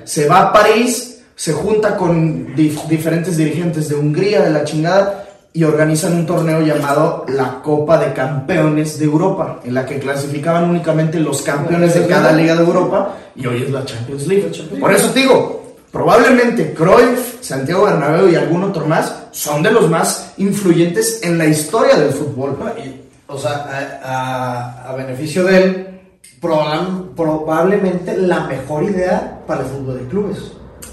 [0.03, 5.23] Se va a París, se junta con dif- diferentes dirigentes de Hungría, de la chingada,
[5.53, 10.69] y organizan un torneo llamado la Copa de Campeones de Europa, en la que clasificaban
[10.69, 14.51] únicamente los campeones de cada liga de Europa, y hoy es la Champions League.
[14.79, 15.66] Por eso te digo,
[15.97, 21.47] probablemente Cruyff, Santiago Bernabéu y algún otro más son de los más influyentes en la
[21.47, 22.55] historia del fútbol.
[22.77, 25.99] Y, o sea, a, a- a beneficio de él,
[26.39, 30.37] probab- probablemente la mejor idea para el fútbol de clubes.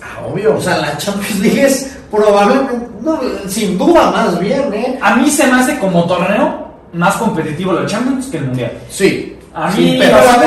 [0.02, 0.56] Ah, obvio.
[0.56, 4.98] O sea, la Champions League es probablemente, no, sin duda más bien, ¿eh?
[5.02, 8.72] A mí se me hace como torneo más competitivo la Champions que el Mundial.
[8.88, 9.30] sí.
[9.56, 10.16] A mí, pedo.
[10.18, 10.38] o sea, a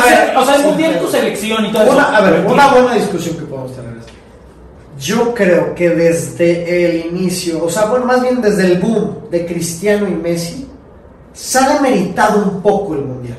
[0.00, 2.00] ver, a o sea, el Mundial tu selección y todo eso.
[2.00, 3.95] A ver, pero una buena discusión que podemos tener
[4.98, 9.44] Yo creo que desde el inicio, o sea, bueno, más bien desde el boom de
[9.44, 10.66] Cristiano y Messi,
[11.32, 13.38] se ha demeritado un poco el mundial.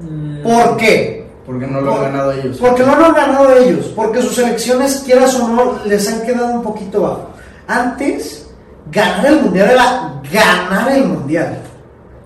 [0.00, 1.26] Mm, ¿Por qué?
[1.46, 2.56] Porque no lo han ganado ellos.
[2.58, 6.54] Porque no lo han ganado ellos, porque sus elecciones, quieras o no, les han quedado
[6.54, 7.30] un poquito bajo.
[7.68, 8.50] Antes,
[8.90, 11.62] ganar el mundial era ganar el mundial.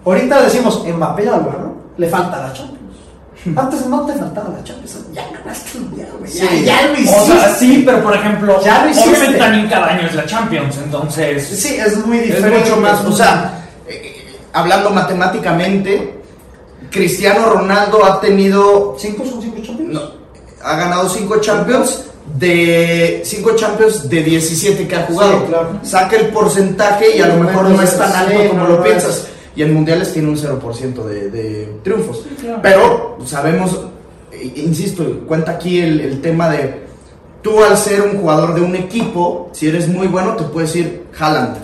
[0.04, 2.79] Ahorita decimos, Mbappé ya lo ganó, le falta la Champions.
[3.56, 6.30] Antes no te faltaba la Champions, ya ganaste el mundial, güey.
[6.30, 6.64] Ya, Sí.
[6.64, 7.26] ya lo O hiciste.
[7.40, 9.08] sea, sí, pero por ejemplo, Ya lo hiciste.
[9.10, 11.48] obviamente también cada año es la Champions, entonces.
[11.48, 12.58] Sí, es muy Es diferente.
[12.60, 16.20] mucho más, o sea, eh, hablando matemáticamente,
[16.90, 19.92] Cristiano Ronaldo ha tenido, ¿Cinco son cinco Champions?
[19.94, 20.00] no,
[20.62, 22.02] ha ganado 5 Champions
[22.36, 25.32] de 5 Champions de 17 que ha jugado.
[25.40, 25.68] Sí, claro.
[25.82, 29.26] Saca el porcentaje y a lo mejor no es tan alto como lo piensas.
[29.60, 32.24] Y en mundiales tiene un 0% de, de triunfos.
[32.40, 32.60] claro.
[32.62, 33.78] Pero sabemos,
[34.56, 36.86] insisto, cuenta aquí el, el tema de
[37.42, 41.04] tú al ser un jugador de un equipo, si eres muy bueno, te puedes ir
[41.18, 41.58] Haaland.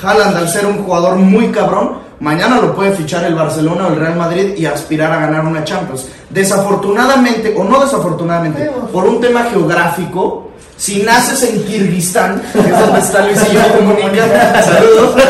[0.00, 3.96] Haaland al ser un jugador muy cabrón, mañana lo puede fichar el Barcelona o el
[3.98, 6.06] Real Madrid y aspirar a ganar una Champions.
[6.30, 12.98] Desafortunadamente, o no desafortunadamente, por un tema geográfico, si naces en Kirguistán, que es donde
[12.98, 15.22] está Luisillo comunicando, saludos,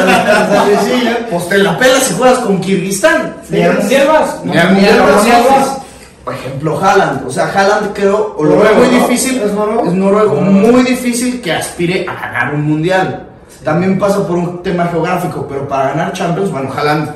[1.30, 3.36] pues te la pelas si juegas con Kirguistán.
[3.50, 4.44] Ni al Mundial vas.
[4.44, 5.16] Ni al Mundial Ni al vas.
[5.16, 5.78] Mundial vas.
[6.24, 7.26] Por ejemplo, Haaland.
[7.26, 9.42] O sea, Haaland creo, o lo veo muy difícil.
[9.42, 9.86] ¿Es noruego?
[9.86, 13.28] Es noruego, muy difícil que aspire a ganar un mundial.
[13.64, 17.10] También pasa por un tema geográfico, pero para ganar Champions, bueno, Haaland,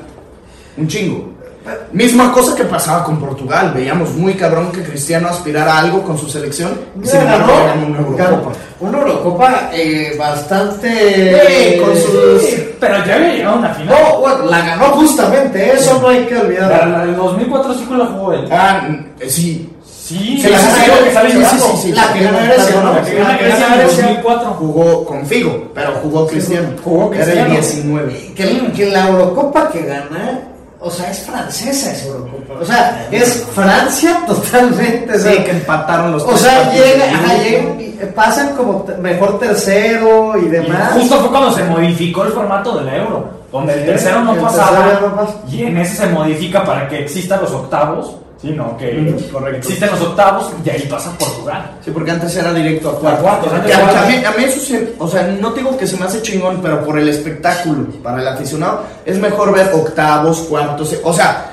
[0.76, 1.35] un chingo.
[1.92, 3.72] Misma cosa que pasaba con Portugal.
[3.74, 6.72] Veíamos muy cabrón que Cristiano aspirara a algo con su selección.
[7.02, 8.24] Y sin embargo, ganó una Eurocopa.
[8.24, 10.88] ganó Una Eurocopa eh, bastante.
[11.76, 13.94] Eh, con sus- Sí, pero ya había llegado a una final.
[14.00, 16.88] No, bueno, la ganó justamente, eso no hay que La, olvidar.
[16.88, 18.48] la del 2004 sí que la jugó él.
[18.50, 18.88] Ah,
[19.20, 19.72] eh, sí.
[19.84, 22.92] Sí, Sí, la sí, que sí, sale sí, sí, sí, La que gana Grecia, ¿no?
[22.92, 24.02] La que gana La Grecia en el Grecia.
[24.06, 24.50] 2004.
[24.50, 26.68] Jugó con Figo, pero jugó Cristiano.
[26.84, 27.50] jugó Era el Cristiano.
[27.54, 28.32] 19.
[28.36, 30.42] Que, que la Eurocopa que gana,
[30.86, 32.54] o sea, es francesa esa Eurocopa.
[32.60, 35.14] O sea, es Francia totalmente.
[35.14, 37.06] o sea, Sí, que empataron los O sea, llega,
[37.78, 40.92] y pasan como mejor tercero y Y demás.
[40.94, 44.40] justo fue cuando se modificó el formato del euro, donde el Sí, tercero no el
[44.40, 45.34] pasaba tercero no pasa.
[45.50, 48.50] y en ese se modifica para que existan los octavos, ¿sí?
[48.50, 49.58] No, que correcto.
[49.58, 51.72] existen los octavos y ahí pasa Portugal.
[51.84, 53.22] Sí, porque antes era directo a cuartos.
[53.22, 54.08] cuartos, antes a, que a cuartos.
[54.08, 56.84] mí, a mí eso se- o sea, no digo que se me hace chingón, pero
[56.84, 61.52] por el espectáculo, para el aficionado, es mejor ver octavos, cuartos, o sea,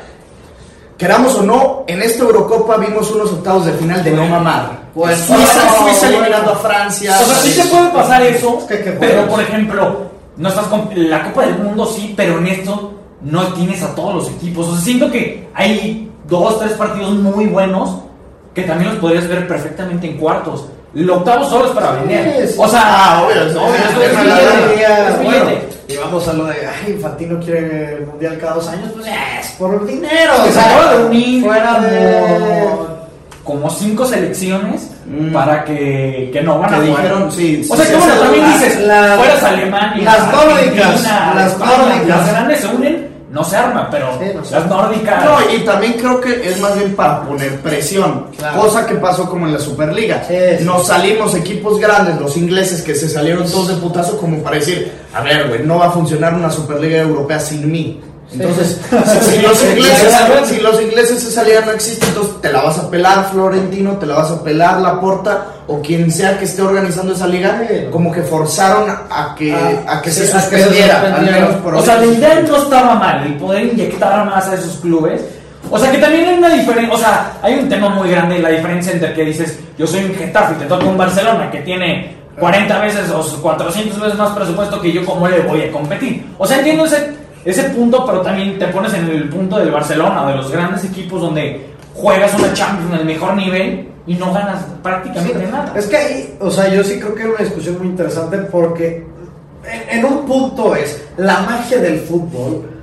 [0.98, 4.84] queramos o no, en esta Eurocopa vimos unos octavos de final de no mamar.
[4.94, 7.18] Pues, Suiza, no, Suiza eliminando a Francia.
[7.20, 10.04] O sea, sí te puede pasar eso, Es que, ¿qué pero por ejemplo,
[10.38, 14.14] no estás con la Copa del Mundo sí, pero en esto no tienes a todos
[14.16, 14.68] los equipos.
[14.68, 18.00] O sea, siento que hay dos, tres partidos muy buenos
[18.54, 20.68] que también los podrías ver perfectamente en cuartos.
[20.96, 22.48] el octavo solo es para vender.
[22.48, 22.56] sí.
[22.58, 25.50] O sea, obvio, obvio, es es es Bueno,
[25.88, 29.48] y vamos a lo de, ay, Infantino quiere el mundial cada dos años, pues es
[29.58, 30.34] por dinero.
[30.36, 32.68] que o se sea, acaba de unir fuera de.
[33.44, 35.34] como, cinco selecciones Mm.
[35.34, 37.02] para que, que no van a jugar.
[37.04, 41.04] dijeron, sí, O sea, sí, que sí, bueno, también dices, las- fueras Alemania, las nórdicas,
[41.36, 42.08] las nórdicas.
[42.08, 43.03] las grandes se unen,
[43.34, 45.26] no se arma, pero Sí, no las nórdicas.
[45.26, 48.62] No, y también creo que es más bien para poner presión, Claro.
[48.62, 50.24] cosa que pasó como en la Superliga.
[50.28, 50.64] Sí, sí.
[50.64, 54.92] Nos salimos equipos grandes, los ingleses que se salieron todos de putazo como para decir,
[55.16, 58.00] a ver, güey, no va a funcionar una Superliga Europea sin mí.
[58.34, 60.16] Entonces, si, si los ingleses,
[60.46, 64.06] si los ingleses se salían no existe, entonces te la vas a pelar Florentino, te
[64.06, 67.62] la vas a pelar Laporta o quien sea que esté organizando esa liga,
[67.92, 71.40] como que forzaron a que, Ah, a que se se suspendiera, al suspendiera.
[71.40, 74.78] menos por O sea, la idea no estaba mal, el poder inyectar más a esos
[74.78, 75.22] clubes.
[75.70, 78.50] O sea, que también hay una diferencia, o sea, hay un tema muy grande, la
[78.50, 82.16] diferencia entre que dices, yo soy un Getafe y te toca un Barcelona que tiene
[82.40, 86.26] 40 veces o 400 veces más presupuesto que yo, ¿cómo le voy a competir?
[86.38, 87.14] O sea, entiendo ese,
[87.46, 91.22] ese punto, pero también te pones en el punto del Barcelona, de los grandes equipos
[91.22, 95.74] donde juegas una Champions en el mejor nivel y no ganas prácticamente nada.
[95.76, 99.06] Es que ahí, o sea, yo sí creo que era una discusión muy interesante porque
[99.66, 102.74] en, en un punto es la magia del fútbol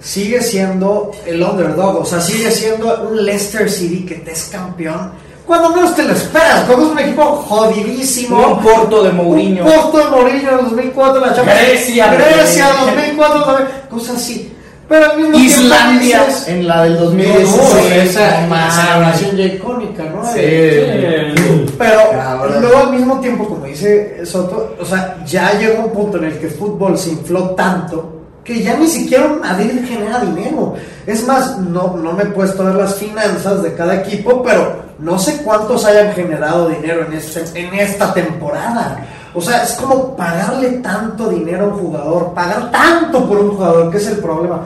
[0.00, 5.12] sigue siendo el underdog, o sea, sigue siendo un Leicester City que te es campeón.
[5.50, 8.38] Cuando menos te lo esperas, cuando es un equipo jodidísimo.
[8.46, 9.64] Un Porto de Mourinho.
[9.64, 11.60] Un Porto de Mourinho en 2004, la Champions.
[11.60, 13.68] Grecia, Grecia, de- 2004 también.
[13.90, 14.56] Cosas así.
[14.88, 17.92] Pero al mismo Islandia tiempo dices, en la del no, 2016.
[18.10, 18.74] esa no mames.
[18.74, 20.24] celebración ya icónica, ¿no?
[20.24, 20.40] Sí.
[20.40, 21.66] Sí.
[21.76, 22.60] Pero Cabrón.
[22.62, 26.38] luego al mismo tiempo, como dice Soto, o sea, ya llegó un punto en el
[26.38, 30.74] que el fútbol se infló tanto que ya ni siquiera Madrid genera dinero.
[31.06, 34.76] Es más, no, no me he puesto a ver las finanzas de cada equipo, pero
[34.98, 39.06] no sé cuántos hayan generado dinero en, este, en esta temporada.
[39.34, 43.90] O sea, es como pagarle tanto dinero a un jugador, pagar tanto por un jugador,
[43.90, 44.60] que es el problema.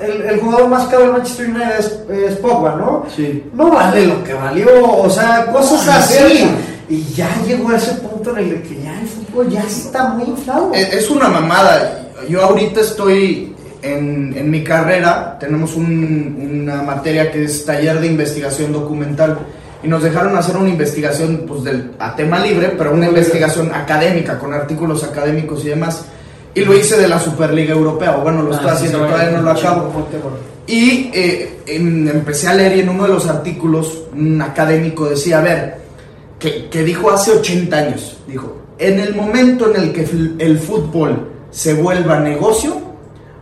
[0.00, 3.04] El, el jugador más caro del Manchester United es, es Pogba, ¿no?
[3.14, 3.44] Sí.
[3.52, 6.50] no vale lo que valió, o sea, cosas No, es así.
[6.88, 10.24] Y ya llegó a ese punto en el que ya el fútbol ya está muy
[10.24, 10.72] inflado.
[10.72, 12.01] Es es una mamada.
[12.28, 18.06] Yo ahorita estoy en, en mi carrera, tenemos un- una materia que es taller de
[18.06, 19.38] investigación documental
[19.82, 24.38] y nos dejaron hacer una investigación pues, del, a tema libre, pero una investigación académica,
[24.38, 26.04] con artículos académicos y demás.
[26.54, 29.30] Y lo hice de la Superliga Europea, o bueno, lo Ah, estoy sí, haciendo, todavía
[29.30, 30.06] no lo acabo.
[30.66, 35.38] Y eh, en- empecé a leer y en uno de los artículos un académico decía,
[35.38, 35.76] a ver,
[36.38, 40.06] que, que dijo hace 80 años, dijo, en el momento en el que
[40.38, 42.78] el fútbol se vuelva negocio,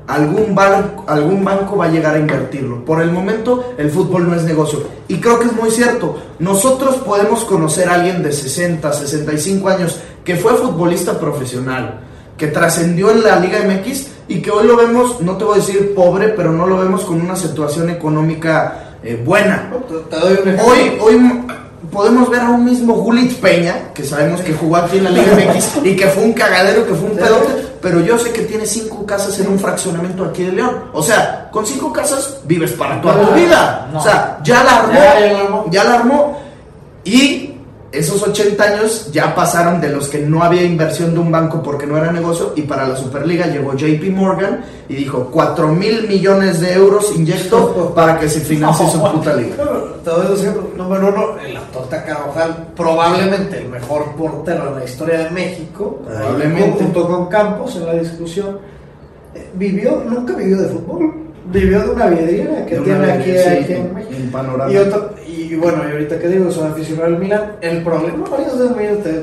[0.07, 2.85] algún, bar- algún banco va a llegar a invertirlo.
[2.85, 4.83] Por el momento el fútbol no es negocio.
[5.09, 6.19] Y creo que es muy cierto.
[6.41, 12.01] Nosotros podemos conocer a alguien de 60, 65 años que fue futbolista profesional,
[12.37, 15.61] que trascendió en la Liga MX y que hoy lo vemos, no te voy a
[15.61, 19.71] decir pobre, pero no lo vemos con una situación económica eh, buena.
[19.89, 20.67] Te, te doy un ejemplo.
[20.67, 21.45] Hoy, hoy
[21.91, 25.35] podemos ver a un mismo Gullit Peña, que sabemos que jugó aquí en la Liga
[25.35, 28.67] MX y que fue un cagadero, que fue un pedote, pero yo sé que tiene
[28.67, 30.85] cinco casas en un fraccionamiento aquí de León.
[30.93, 33.91] O sea, con cinco casas vives para toda tu vida.
[33.95, 35.67] O sea, ya la armó.
[35.71, 36.39] ya la armó.
[37.05, 37.50] Y
[37.93, 41.87] esos 80 años ya pasaron de los que no había inversión de un banco porque
[41.87, 46.61] no era negocio y para la Superliga llegó JP Morgan y dijo 4 mil millones
[46.61, 49.57] de euros inyecto para que se financie su puta liga.
[50.05, 50.67] Dos ejemplos.
[50.77, 56.85] Número uno, el Tota Carvajal, probablemente el mejor portero en la historia de México, Probablemente.
[56.85, 58.59] junto con Campos en la discusión.
[59.35, 61.13] Eh, Vivió, nunca vivió de fútbol,
[61.47, 64.11] vivió de una vidriera que tiene aquí, vidriera, sí, aquí en México.
[64.33, 64.73] Panorama.
[64.73, 68.25] Y, otro, y bueno, y ahorita que digo, soy aficionado al Milan, el problema,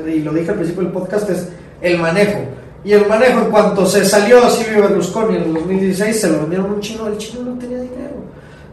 [0.06, 1.48] y lo dije al principio del podcast, es
[1.80, 2.40] el manejo.
[2.84, 6.72] Y el manejo, en cuanto se salió Silvio Berlusconi en el 2016, se lo vendieron
[6.72, 8.14] un chino, el chino no tenía dinero.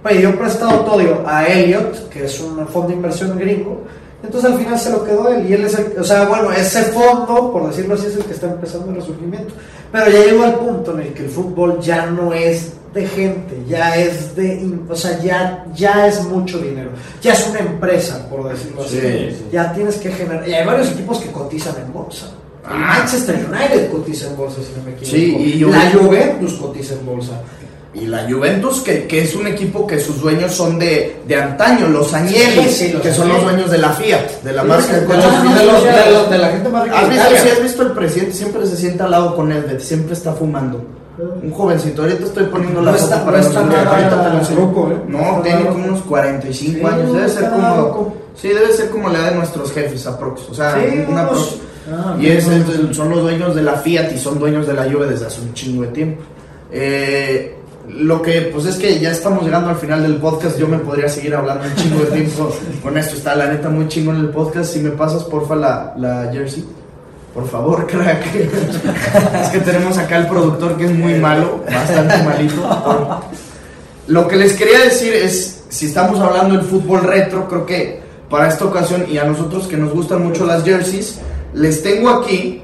[0.08, 3.84] Pidió prestado todo a Elliot, que es un fondo de inversión gringo,
[4.24, 6.84] entonces al final se lo quedó él, y él es el, o sea, bueno, ese
[6.84, 9.54] fondo, por decirlo así, es el que está empezando el resurgimiento.
[9.92, 13.62] Pero ya llegó al punto en el que el fútbol ya no es de gente,
[13.68, 16.90] ya es de, o sea, ya, ya es mucho dinero,
[17.22, 19.00] ya es una empresa, por decirlo así.
[19.02, 19.46] Sí, sí.
[19.52, 22.28] Ya tienes que generar, y hay varios equipos que cotizan en bolsa.
[22.66, 22.96] El Ah.
[22.98, 25.12] Manchester United cotiza en bolsa, si no me equivoco.
[25.16, 27.34] Sí, y la Juventus cotiza en bolsa.
[27.94, 31.88] Y la Juventus, que, que es un equipo que sus dueños son de, de antaño,
[31.90, 34.68] los Agnelli, Sí, sí, los que son los dueños de la Fiat, de la Sí,
[34.68, 35.26] marca de coches.
[35.26, 37.82] más de los- de los- de la gente más rica ¿Has visto, si has visto
[37.84, 40.84] el presidente, siempre se sienta al lado con Nedved, siempre está fumando.
[41.44, 44.98] Un jovencito, ahorita estoy poniendo la foto está- para no está nada loco, ¿eh?
[45.08, 48.14] No, tiene como unos 45 Sí, años, debe ser como loco.
[48.36, 51.58] Sí, debe ser como la edad de nuestros jefes aprox, o sea, Sí, una unos-.
[51.92, 52.48] Ah, y es
[52.94, 55.54] son los dueños de la Fiat y son dueños de la Juve desde hace un
[55.54, 56.24] chingo de tiempo.
[56.72, 57.56] Eh,
[57.88, 60.58] lo que, pues es que ya estamos llegando al final del podcast.
[60.58, 62.52] Yo me podría seguir hablando un chingo de tiempo
[62.84, 63.16] con esto.
[63.16, 64.74] Está la neta muy chingo en el podcast.
[64.74, 66.66] Si me pasas, porfa, la, la jersey.
[67.36, 68.34] Por favor, crack.
[68.34, 73.22] es que tenemos acá el productor que es muy malo, bastante malito.
[74.08, 78.48] Lo que les quería decir es, si estamos hablando del fútbol retro, creo que para
[78.48, 81.20] esta ocasión y a nosotros que nos gustan mucho las jerseys,
[81.54, 82.64] les tengo aquí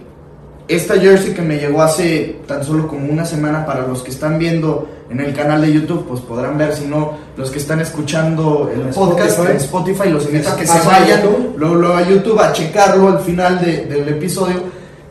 [0.68, 4.40] esta jersey que me llegó hace tan solo como una semana para los que están
[4.40, 8.70] viendo en el canal de YouTube, pues podrán ver, si no, los que están escuchando
[8.74, 9.52] el En podcast Spotify.
[9.52, 11.22] en Spotify, los invito a que se vayan
[11.58, 14.56] luego, luego a YouTube a checarlo al final de- del episodio.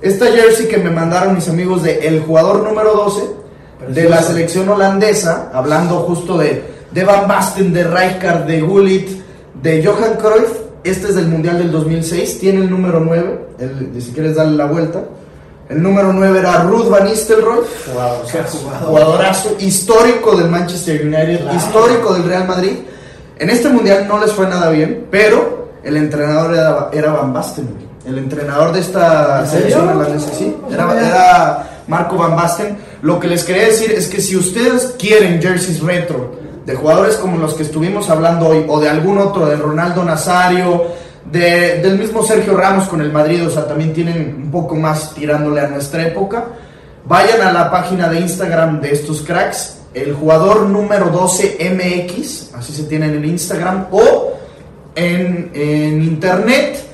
[0.01, 3.23] Esta jersey que me mandaron mis amigos de El Jugador Número 12
[3.93, 9.09] de la selección holandesa, hablando justo de, de Van Basten, de Rijkaard, de Gullit,
[9.63, 10.53] de Johan Cruyff.
[10.83, 14.65] Este es del Mundial del 2006, tiene el número 9, el- si quieres darle la
[14.65, 15.03] vuelta.
[15.71, 17.61] El número 9 era Ruth Van Nistelrooy,
[18.87, 21.57] jugadorazo histórico del Manchester United, Claro.
[21.57, 22.73] histórico del Real Madrid.
[23.39, 27.69] En este mundial no les fue nada bien, pero el entrenador era, era Van Basten.
[28.05, 32.77] El entrenador de esta selección holandesa, sí, era, era Marco Van Basten.
[33.03, 36.33] Lo que les quería decir es que si ustedes quieren jerseys retro
[36.67, 40.87] de jugadores como los que estuvimos hablando hoy, o de algún otro, de Ronaldo Nazario,
[41.31, 45.15] de- del mismo Sergio Ramos con el Madrid, o sea, también tienen un poco más
[45.15, 46.45] tirándole a nuestra época.
[47.07, 52.73] Vayan a la página de Instagram de estos cracks, el jugador número 12 MX, así
[52.73, 54.33] se tiene en el Instagram, o
[54.95, 56.85] en, en internet,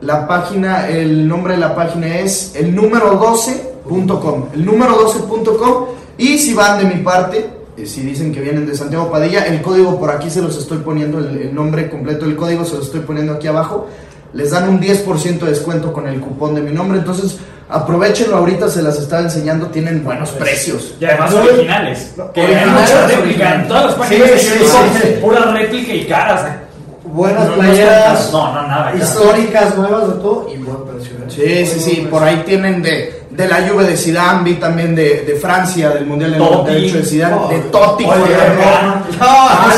[0.00, 5.86] la página, el nombre de la página es el número 12.com, el número 12.com,
[6.18, 9.60] y si van de mi parte, eh, si dicen que vienen de Santiago Padilla, el
[9.62, 12.86] código por aquí se los estoy poniendo, el, el nombre completo del código se los
[12.86, 13.88] estoy poniendo aquí abajo,
[14.32, 18.68] les dan un 10% de descuento con el cupón de mi nombre, entonces aprovechenlo, ahorita
[18.68, 20.94] se las estaba enseñando, tienen buenos precios.
[21.00, 22.12] Y además No, originales.
[22.34, 23.54] Que originales, réplica.
[23.54, 24.64] En todas las páginas Sí, que sí,
[25.02, 25.08] sí.
[25.20, 26.46] pura réplica y caras.
[27.04, 28.94] Buenas No, no playeras No, no, nada.
[28.96, 31.12] históricas, nuevas de todo y buen precio.
[31.16, 31.66] ¿eh?
[31.66, 35.22] Sí, sí, sí, por ahí tienen de, de la Juve de Zidane, vi también de,
[35.22, 36.54] de Francia, del Mundial Totti.
[36.54, 38.88] 98 de Zidane, Oh, de Totti, Oliver joder, Kahn.
[38.88, 39.04] no.
[39.20, 39.68] Ah,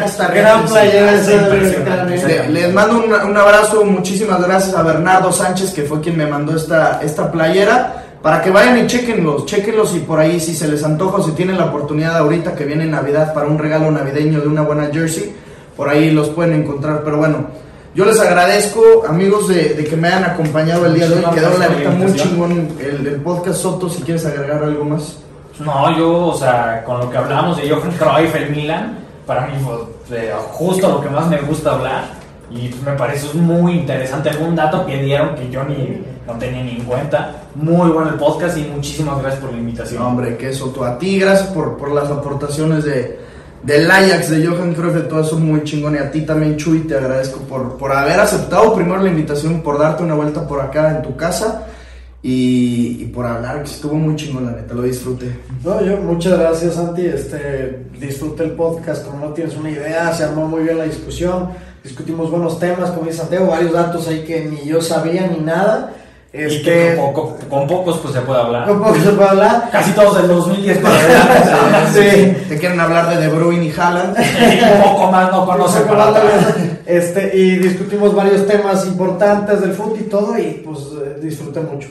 [0.00, 2.48] de está Gran de Le- ¿eh?
[2.50, 6.56] Les mando un, un abrazo, muchísimas gracias a Bernardo Sánchez, que fue quien me mandó
[6.56, 10.82] esta, esta playera, para que vayan y chequenlos, chequenlos y por ahí si se les
[10.82, 14.48] antoja o si tienen la oportunidad ahorita que viene Navidad para un regalo navideño de
[14.48, 15.34] una buena jersey,
[15.76, 17.46] por ahí los pueden encontrar, pero bueno,
[17.94, 21.58] yo les agradezco amigos de, de que me hayan acompañado el día de hoy, quedó
[21.58, 25.18] la neta muy chingón el, el podcast Soto, si quieres agregar algo más.
[25.60, 29.52] No, yo, o sea, con lo que hablamos de Johan Cruyff, el Milan, para mí
[29.62, 32.24] fue eh, justo lo que más me gusta hablar.
[32.50, 34.30] Y me pareció muy interesante.
[34.30, 37.42] Algún dato que dieron que yo ni no tenía ni en cuenta.
[37.54, 40.02] Muy bueno el podcast y muchísimas gracias por la invitación.
[40.02, 43.23] No, hombre, que Soto, a ti gracias por, por las aportaciones de,
[43.64, 45.94] del Ajax, de Johan Cruyff, de todo eso muy chingón.
[45.94, 49.78] Y a ti también, Chuy, te agradezco por, por haber aceptado primero la invitación, por
[49.78, 51.66] darte una vuelta por acá en tu casa
[52.26, 55.36] y, por hablar, estuvo muy chingón, la neta, lo disfruté.
[55.62, 57.04] No, yo, muchas gracias, Santi.
[57.04, 61.50] Este, disfruté el podcast, como no tienes una idea, se armó muy bien la discusión.
[61.82, 65.92] Discutimos buenos temas, como dice Santiago, varios datos ahí que ni yo sabía ni nada.
[66.36, 68.66] Y que con, poco- con pocos pues se puede hablar.
[68.66, 69.68] ¿Cómo se puede hablar?
[69.70, 72.36] Casi todos del 2010 para adelante.
[72.36, 72.44] Sí.
[72.48, 74.16] Te quieren hablar de De Bruyne y Haaland.
[74.18, 76.54] Y un poco más no conocen para atrás.
[76.86, 81.88] Este, y discutimos varios temas importantes del fútbol y todo, y pues eh, disfruté mucho.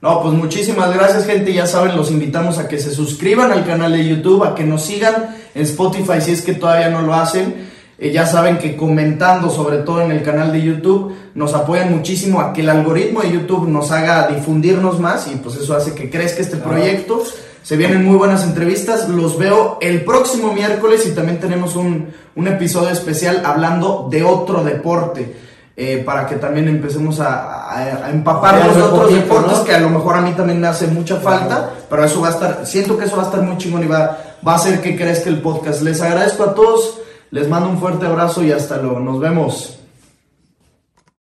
[0.00, 1.52] No, pues muchísimas gracias, gente.
[1.52, 4.82] Ya saben, los invitamos a que se suscriban al canal de YouTube, a que nos
[4.82, 7.69] sigan en Spotify si es que todavía no lo hacen.
[8.02, 12.40] Eh, ya saben que comentando, sobre todo en el canal de YouTube, nos apoyan muchísimo
[12.40, 16.08] a que el algoritmo de YouTube nos haga difundirnos más y pues eso hace que
[16.08, 16.70] crezca este Claro.
[16.72, 17.22] proyecto.
[17.62, 19.06] Se vienen muy buenas entrevistas.
[19.10, 24.64] Los veo el próximo miércoles y también tenemos un, un episodio especial hablando de otro
[24.64, 25.36] deporte.
[25.76, 29.64] eh, para que también empecemos a, a- a empaparnos de otros poquito, deportes ¿no?
[29.64, 32.30] que a lo mejor a mí también me hace mucha falta, pero eso va a
[32.32, 34.94] estar, siento que eso va a estar muy chingón y va, va a hacer que
[34.94, 35.80] crezca el podcast.
[35.80, 36.98] Les agradezco a todos,
[37.30, 39.79] les mando un fuerte abrazo y hasta luego, nos vemos.